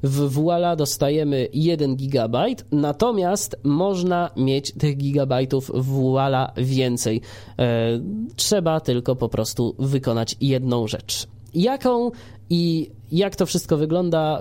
w 0.04 0.30
Voila 0.30 0.76
dostajemy 0.76 1.48
1 1.54 1.96
GB, 1.96 2.46
natomiast 2.72 3.60
można 3.64 4.30
mieć 4.38 4.72
tych 4.72 4.98
gigabajtów 4.98 5.72
w 5.74 5.86
Voila 5.86 6.52
więcej. 6.58 7.22
E, 7.60 8.00
trzeba 8.36 8.80
tylko 8.80 9.16
po 9.16 9.30
prostu 9.30 9.76
wykonać 9.80 10.36
jedną 10.42 10.88
rzecz. 10.88 11.28
Jaką 11.54 12.12
I 12.50 12.92
jak 13.12 13.36
to 13.36 13.46
wszystko 13.46 13.78
wygląda, 13.78 14.40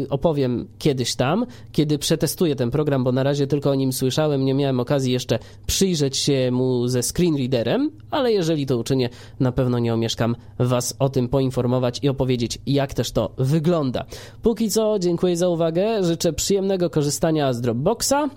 yy, 0.00 0.06
opowiem 0.10 0.68
kiedyś 0.78 1.14
tam, 1.14 1.46
kiedy 1.72 1.98
przetestuję 1.98 2.56
ten 2.56 2.70
program, 2.70 3.04
bo 3.04 3.12
na 3.12 3.22
razie 3.22 3.46
tylko 3.46 3.70
o 3.70 3.74
nim 3.74 3.92
słyszałem, 3.92 4.44
nie 4.44 4.54
miałem 4.54 4.80
okazji 4.80 5.12
jeszcze 5.12 5.38
przyjrzeć 5.66 6.16
się 6.16 6.50
mu 6.52 6.88
ze 6.88 7.02
screenreaderem, 7.02 7.90
ale 8.10 8.32
jeżeli 8.32 8.66
to 8.66 8.78
uczynię, 8.78 9.08
na 9.40 9.52
pewno 9.52 9.78
nie 9.78 9.94
omieszkam 9.94 10.36
Was 10.58 10.96
o 10.98 11.08
tym 11.08 11.28
poinformować 11.28 11.98
i 12.02 12.08
opowiedzieć, 12.08 12.58
jak 12.66 12.94
też 12.94 13.12
to 13.12 13.30
wygląda. 13.38 14.04
Póki 14.42 14.70
co, 14.70 14.98
dziękuję 14.98 15.36
za 15.36 15.48
uwagę, 15.48 16.04
życzę 16.04 16.32
przyjemnego 16.32 16.90
korzystania 16.90 17.52
z 17.52 17.60
Dropboxa, 17.60 18.30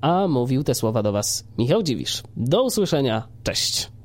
a 0.00 0.28
mówił 0.28 0.64
te 0.64 0.74
słowa 0.74 1.02
do 1.02 1.12
Was 1.12 1.44
Michał 1.58 1.82
Dziwisz. 1.82 2.22
Do 2.36 2.64
usłyszenia, 2.64 3.28
cześć! 3.42 3.97